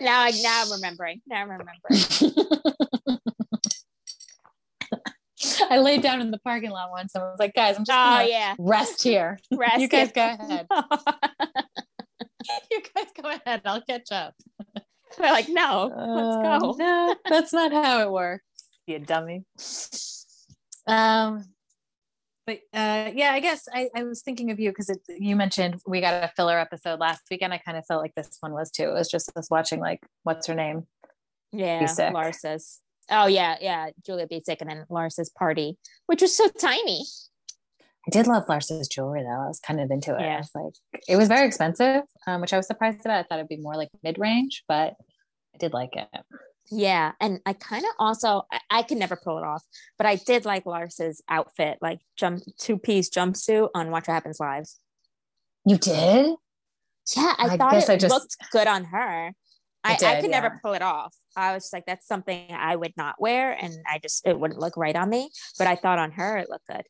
[0.00, 1.20] now, I now I'm remembering.
[1.26, 2.00] Now I'm remembering.
[5.70, 7.90] I laid down in the parking lot once and I was like, guys, I'm just
[7.98, 8.54] Oh yeah.
[8.58, 9.38] rest here.
[9.52, 10.66] Rest you guys go ahead.
[12.70, 13.62] you guys go ahead.
[13.64, 14.34] I'll catch up.
[15.18, 16.74] They're like, no, let's Uh, go.
[16.78, 18.44] No, that's not how it works.
[18.86, 19.44] You dummy.
[20.86, 21.44] Um,
[22.46, 26.00] but uh, yeah, I guess I, I was thinking of you because you mentioned we
[26.02, 27.54] got a filler episode last weekend.
[27.54, 28.84] I kind of felt like this one was too.
[28.90, 30.86] It was just us watching like what's her name?
[31.52, 32.12] Yeah, sick.
[32.12, 32.80] Larsa's.
[33.10, 37.04] Oh yeah, yeah, Julia be sick, and then Larsa's party, which was so tiny.
[38.06, 39.44] I did love Larsa's jewelry though.
[39.44, 40.20] I was kind of into it.
[40.20, 40.38] I Yeah.
[40.38, 43.18] was like, it was very expensive, um, which I was surprised about.
[43.18, 44.94] I thought it'd be more like mid range, but
[45.54, 46.08] I did like it.
[46.70, 49.62] Yeah, and I kind of also I, I could never pull it off,
[49.98, 54.40] but I did like Larsa's outfit, like jump two piece jumpsuit on Watch What Happens
[54.40, 54.64] Live.
[55.66, 56.36] You did?
[57.16, 59.32] Yeah, I, I thought it I just- looked good on her.
[59.86, 60.40] I, did, I could yeah.
[60.40, 61.14] never pull it off.
[61.36, 64.58] I was just like, that's something I would not wear, and I just it wouldn't
[64.58, 65.30] look right on me.
[65.58, 66.84] But I thought on her it looked good.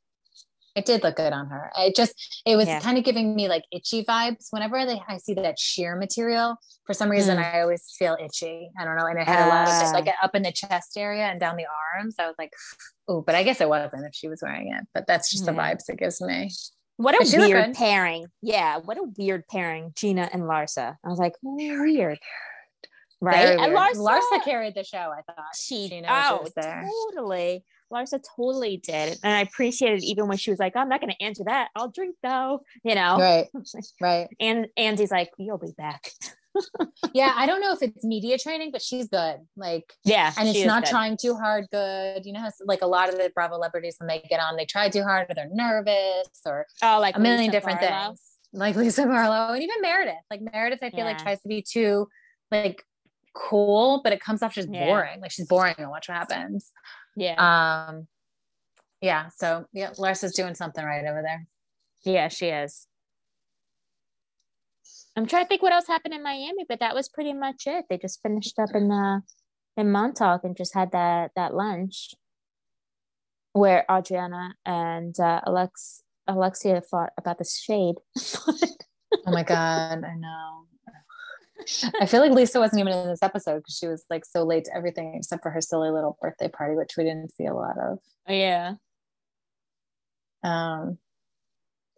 [0.75, 1.70] It did look good on her.
[1.79, 2.81] It just it was Yeah.
[2.81, 4.49] kind of giving me like itchy vibes.
[4.51, 7.55] Whenever they, I see that sheer material, for some reason Mm.
[7.55, 8.70] I always feel itchy.
[8.79, 9.91] I don't know, and it had a lot of Ah.
[9.91, 12.16] it, like up in the chest area and down the arms.
[12.18, 12.53] I was like,
[13.09, 14.85] oh, but I guess it wasn't if she was wearing it.
[14.93, 16.51] But that's just the vibes it gives me.
[16.97, 18.27] What a weird pairing.
[18.43, 20.97] Yeah, what a weird pairing, Gina and Larsa.
[21.05, 22.18] I was like, oh, weird.
[23.20, 23.59] Right?
[23.59, 23.75] And.
[23.75, 24.99] Larsa, Larsa carried the show.
[25.12, 26.85] I thought she, Gina oh, was there.
[27.14, 27.64] totally.
[27.95, 29.18] Larsa totally did.
[29.22, 31.68] And I appreciated even when she was like, I'm not going to answer that.
[31.76, 33.18] I'll drink though, you know?
[33.18, 33.49] Right,
[34.01, 34.28] right.
[34.40, 36.11] And Andy's like, you'll be back.
[37.12, 39.38] Yeah, I don't know if it's media training, but she's good.
[39.57, 40.32] Like Yeah.
[40.38, 40.90] and it's not good.
[40.90, 44.07] trying too hard good you know how, like a lot of the bravo celebrities when
[44.07, 47.40] they get on they try too hard or they're nervous or Oh, like a million
[47.40, 48.07] Lisa different Barlow.
[48.11, 48.20] things
[48.53, 52.07] like lisa barlow and even meredith like meredith i feel like tries to be too
[52.53, 52.84] like
[53.34, 54.86] cool but it comes off just Yeah.
[54.86, 56.70] boring like she's boring and watch what happens
[57.17, 57.89] Yeah.
[57.89, 58.07] um
[59.01, 61.47] yeah so yeah larsa's doing something right over there
[62.05, 62.87] yeah, she is.
[65.17, 67.87] I'm trying to think what else happened in Miami, but that was pretty much it.
[67.89, 69.23] They just finished up in the
[69.77, 72.15] in Montauk and just had that that lunch
[73.53, 77.97] where Adriana and uh, Alex Alexia fought about the shade.
[79.27, 80.67] oh my god i know
[82.01, 84.65] I feel like Lisa wasn't even in this episode because she was like so late
[84.65, 87.77] to everything except for her silly little birthday party, which we didn't see a lot
[87.79, 87.99] of.
[88.29, 88.75] yeah.
[90.43, 90.99] Um,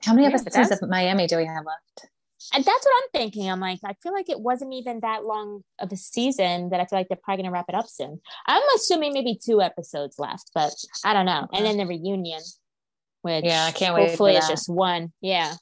[0.04, 2.10] how many Yeah, episodes of Miami do we have left?
[2.54, 3.50] And that's what I'm thinking.
[3.50, 6.84] I'm like, I feel like it wasn't even that long of a season that I
[6.84, 8.20] feel like they're probably gonna wrap it up soon.
[8.46, 10.72] I'm assuming maybe two episodes left, but
[11.04, 11.48] I don't know.
[11.52, 12.42] And then the reunion,
[13.22, 15.12] which Yeah, I can't wait for hopefully it's just one.
[15.20, 15.54] Yeah.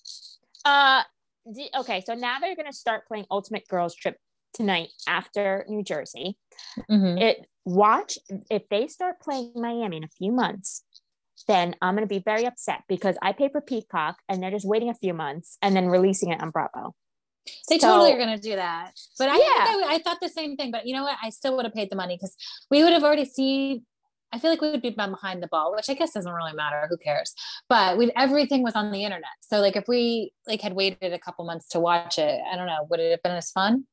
[0.65, 1.05] Uh
[1.53, 4.17] d- okay, so now they're gonna start playing Ultimate Girls Trip
[4.53, 6.37] tonight after New Jersey.
[6.91, 7.21] Mhm.
[7.21, 8.19] It watch
[8.51, 10.85] if they start playing Miami in a few months,
[11.49, 14.91] then I'm gonna be very upset because I pay for Peacock and they're just waiting
[14.91, 16.95] a few months and then releasing it on Bravo.
[17.69, 18.93] They So- totally are going to do that.
[19.19, 19.87] But I, think Yeah.
[19.87, 20.71] I, I thought the same thing.
[20.71, 21.19] But you know what?
[21.23, 22.35] I still would have paid the money because
[22.71, 23.85] we would have already seen.
[24.35, 26.87] I feel like we would be behind the ball, which I guess doesn't really matter.
[26.91, 27.33] Who cares?
[27.69, 29.37] But we everything was on the internet.
[29.41, 32.67] So like if we like had waited a couple months to watch it, I don't
[32.67, 33.85] know, would it have been as fun?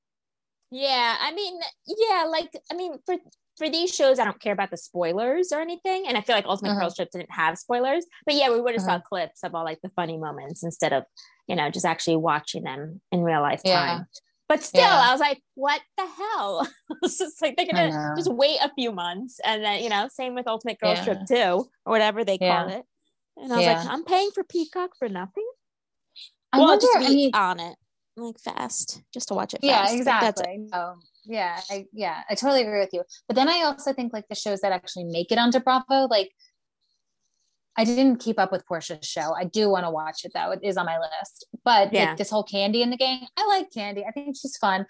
[0.71, 3.15] Yeah, I mean, yeah, like I mean, for
[3.57, 6.45] for these shows, I don't care about the spoilers or anything, and I feel like
[6.45, 6.79] Ultimate Uh-huh.
[6.81, 9.01] Girls Trip didn't have spoilers, but yeah, we would have saw Uh-huh.
[9.07, 11.03] clips of all like the funny moments instead of
[11.47, 14.03] you know just actually watching them in real life Yeah.
[14.51, 14.99] But still, Yeah.
[15.07, 16.67] I was like, what the hell?
[17.03, 20.35] it's just like they're gonna just wait a few months, and then you know, same
[20.35, 21.03] with Ultimate Girl Yeah.
[21.05, 21.35] Trip two
[21.85, 22.79] or whatever they call Yeah.
[22.79, 22.83] it.
[23.37, 25.47] And I was like, I'm paying for Peacock for nothing.
[26.51, 27.77] I well, wonder, just I be mean, on it
[28.17, 29.61] like fast, just to watch it.
[29.63, 29.93] yeah fast.
[29.93, 29.97] It.
[29.99, 34.11] exactly no, yeah I, yeah i totally agree with you but then i also think
[34.11, 36.29] like the shows that actually make it onto bravo like
[37.77, 39.33] i didn't keep up with porsha's show.
[39.33, 40.51] I do want to watch it though.
[40.51, 41.45] It is on my list.
[41.63, 42.05] But Yeah.
[42.09, 44.03] like this whole kandi in the gang i like kandi.
[44.07, 44.85] I think she's fun.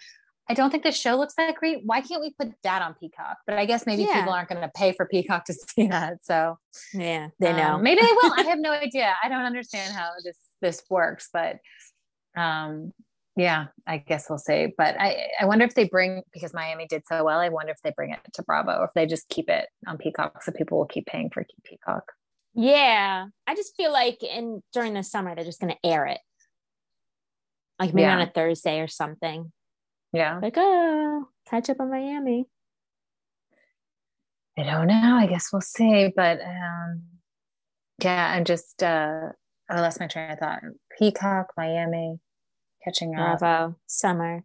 [0.50, 1.82] I don't think the show looks that great.
[1.86, 3.36] Why can't we put that on peacock?
[3.46, 4.18] But i guess maybe Yeah.
[4.20, 6.58] people aren't going to pay for peacock to see that so
[6.92, 7.78] Yeah, they um, know.
[7.78, 8.32] maybe they will.
[8.36, 9.14] I have no idea.
[9.22, 11.56] I don't understand how this this works but
[12.36, 12.92] um
[13.36, 14.68] yeah i guess we'll see.
[14.76, 17.80] But i i wonder if they bring because miami did so well i wonder if
[17.82, 20.78] they bring it to bravo or if they just keep it on peacock so people
[20.78, 22.12] will keep paying for peacock
[22.54, 26.20] Yeah, I just feel like in during the summer they're just gonna air it,
[27.78, 29.52] like maybe on a Thursday or something.
[30.12, 30.38] yeah.
[30.40, 32.46] Like, oh, catch up on Miami.
[34.58, 35.16] i don't know.
[35.16, 36.12] I guess we'll see.
[36.14, 37.02] But um
[38.02, 39.28] yeah i'm just uh
[39.70, 40.60] i lost my train of thought.
[40.98, 42.18] Peacock miami
[42.84, 43.38] catching up.
[43.38, 44.44] Bravo, summer.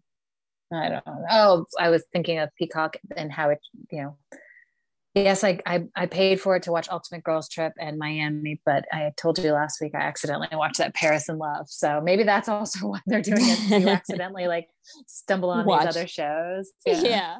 [0.72, 1.26] I don't know.
[1.32, 4.18] Oh, I was thinking of Peacock and how it, you know,
[5.24, 8.86] Yes, I, I I paid for it to watch Ultimate Girls Trip and Miami, but
[8.92, 11.68] I told you last week I accidentally watched that Paris in Love.
[11.70, 13.82] So maybe that's also why they're doing it.
[13.82, 14.68] You accidentally like
[15.08, 15.86] stumble on Watch.
[15.86, 16.72] these other shows.
[16.86, 17.38] Yeah.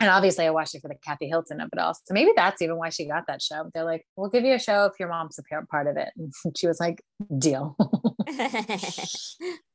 [0.00, 1.94] And obviously I watched it for the Kathy Hilton of it all.
[1.94, 3.70] So maybe that's even why she got that show.
[3.72, 6.08] They're like, we'll give you a show if your mom's a par- part of it.
[6.16, 7.00] And she was like,
[7.38, 7.76] deal.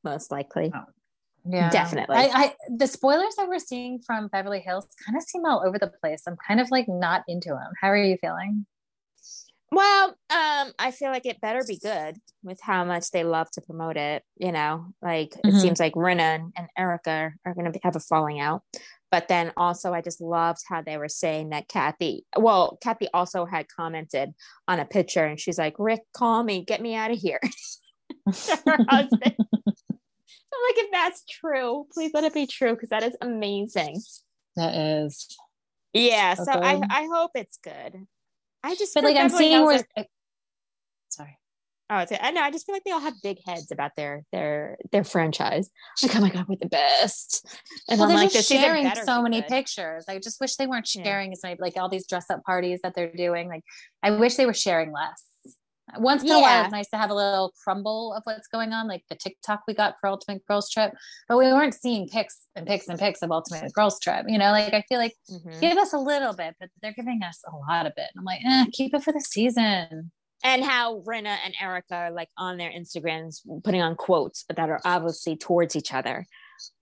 [0.04, 0.70] Most likely.
[0.74, 0.84] Oh.
[1.44, 2.16] Yeah, Definitely.
[2.16, 5.78] I, I the spoilers that we're seeing from Beverly Hills kind of seem all over
[5.78, 6.22] the place.
[6.26, 7.72] I'm kind of like not into them.
[7.80, 8.66] How are you feeling?
[9.72, 13.60] Well, um, I feel like it better be good with how much they love to
[13.60, 14.24] promote it.
[14.36, 15.60] You know, like it Mhm.
[15.60, 18.62] seems like and, and Erika are going to have a falling out.
[19.10, 23.44] But then also, I just loved how they were saying that Kathy, well, Kathy also
[23.44, 24.32] had commented
[24.68, 27.40] on a picture and she's like, Rick, call me, get me out of here.
[28.66, 29.36] her husband.
[30.68, 34.00] Like, if that's true, please let it be true because that is amazing.
[34.56, 35.36] That is,
[35.92, 36.34] Yeah.
[36.34, 36.80] So So I.
[36.90, 38.06] I hope it's good.
[38.62, 39.82] I just, but like I'm seeing where.
[39.96, 40.06] I-
[41.08, 41.38] sorry.
[41.92, 42.42] Oh, it's, I know.
[42.42, 45.70] I just feel like they all have big heads about their their their franchise.
[46.02, 47.44] Like, oh my god, we're the best.
[47.88, 49.48] And well, I'm they're like, just sharing so many good.
[49.48, 50.04] pictures.
[50.08, 51.02] I just wish they weren't Yeah.
[51.02, 53.48] sharing as many, like all these dress up parties that they're doing.
[53.48, 53.62] Like,
[54.02, 55.24] I wish they were sharing less.
[55.98, 58.86] Once in a while, it's nice to have a little crumble of what's going on,
[58.88, 60.92] like the TikTok we got for Ultimate Girls Trip,
[61.28, 64.26] but we weren't seeing pics and pics and pics of Ultimate Girls Trip.
[64.28, 65.60] You know, like I feel like Mhm.
[65.60, 68.10] give us a little bit, but they're giving us a lot of it.
[68.14, 70.12] And I'm like, eh, keep it for the season.
[70.42, 74.80] And how Rinna and Erika are like on their Instagrams putting on quotes that are
[74.84, 76.26] obviously towards each other.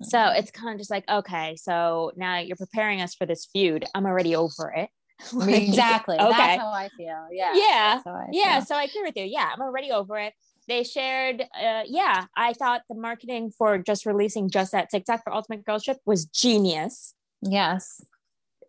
[0.03, 0.37] So Mm-hmm.
[0.39, 3.85] it's kind of just like, okay, so now you're preparing us for this feud.
[3.95, 4.91] I'm already over it.
[5.33, 6.17] Like, exactly.
[6.17, 6.31] Okay.
[6.31, 7.27] That's how I feel.
[7.31, 7.53] Yeah.
[7.55, 7.95] Yeah.
[7.95, 8.67] That's how I yeah feel.
[8.67, 10.33] so i agree with you yeah i'm already over it
[10.69, 15.33] they shared uh yeah i thought the marketing for just releasing just that tiktok for
[15.35, 18.03] ultimate girls trip was genius Yes.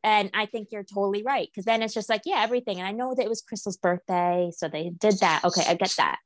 [0.03, 2.91] and i think you're totally right because then it's just like yeah everything and i
[2.91, 6.17] know that it was crystal's birthday so they did that okay i get that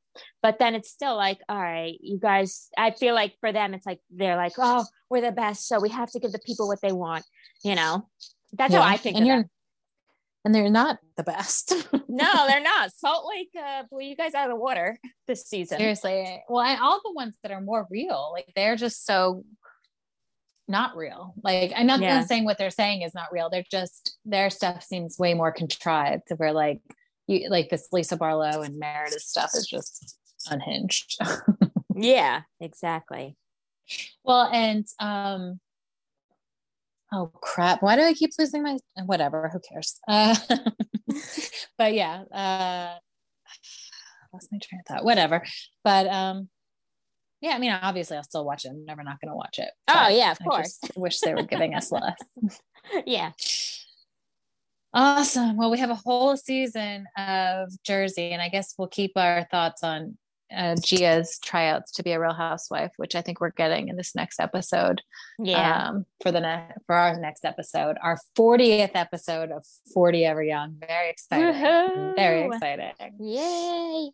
[0.44, 3.86] but then it's still like all right you guys i feel like for them it's
[3.86, 6.80] like they're like oh we're the best so we have to give the people what
[6.82, 7.26] they want
[7.64, 8.08] you know
[8.54, 9.46] that's how i think and of you're.
[10.46, 11.74] And they're not the best.
[12.08, 15.78] no they're not salt lake uh, blew you guys out of the water this season
[15.78, 16.44] Seriously.
[16.50, 19.44] Well, and all the ones that are more real, like they're just so
[20.68, 21.34] not real.
[21.44, 22.24] Like I'm not Yeah.
[22.24, 23.50] saying what they're saying is not real.
[23.50, 26.24] They're just their stuff seems way more contrived.
[26.28, 26.80] To where like
[27.28, 30.18] you like this Lisa Barlow and Meredith stuff is just
[30.50, 31.18] unhinged.
[31.96, 33.38] Yeah, exactly.
[34.24, 35.60] well, and um
[37.14, 37.82] oh crap.
[37.82, 39.49] Why do I keep losing my whatever?
[39.53, 39.99] Who cares?
[40.07, 40.36] Uh,
[41.78, 42.97] but yeah, uh
[44.34, 45.05] lost my train of thought.
[45.05, 45.43] Whatever.
[45.84, 46.49] But um
[47.41, 48.70] yeah, I mean obviously I'll still watch it.
[48.70, 49.70] I'm never not gonna watch it.
[49.88, 50.80] Oh, yeah, of I course.
[50.82, 52.18] just wish they were giving us less.
[53.05, 53.32] yeah.
[54.95, 55.57] Awesome.
[55.57, 59.84] Well, we have a whole season of Jersey, and I guess we'll keep our thoughts
[59.84, 60.18] on
[60.56, 64.16] uh, Gia's tryouts to be a Real Housewife, which I think we're getting in this
[64.16, 65.01] next episode.
[65.39, 65.88] Yeah.
[65.89, 70.76] Um, for the ne- for our next episode, our 40th episode of 40 Ever Young.
[70.88, 71.54] Very exciting.
[71.54, 72.16] Woohoo.
[72.16, 72.93] Very exciting.
[73.20, 74.12] Yay.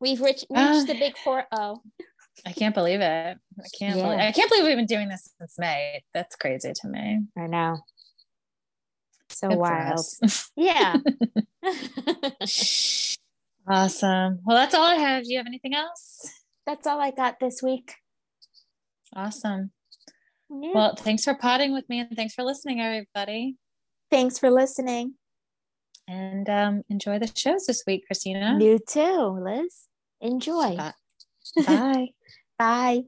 [0.00, 1.80] We've reached, reached Uh, the big four oh.
[2.44, 3.38] I can't believe it.
[3.38, 4.02] I can't Yeah.
[4.02, 6.02] believe I can't believe we've been doing this since May.
[6.12, 7.20] That's crazy to me.
[7.38, 7.78] I know.
[9.30, 10.00] So Good wild.
[10.56, 10.96] Yeah.
[13.68, 14.40] awesome.
[14.44, 15.24] Well, that's all I have.
[15.24, 16.30] Do you have anything else?
[16.66, 17.94] That's all I got this week.
[19.14, 19.70] Awesome.
[20.50, 20.72] Yeah.
[20.74, 23.56] Well, thanks for potting with me and thanks for listening, everybody.
[24.10, 25.14] Thanks for listening.
[26.06, 28.58] And um, enjoy the shows this week, Christina.
[28.60, 29.88] You too, Liz.
[30.20, 30.76] Enjoy.
[30.76, 30.92] Bye.
[31.66, 32.08] Bye.
[32.58, 33.02] Bye.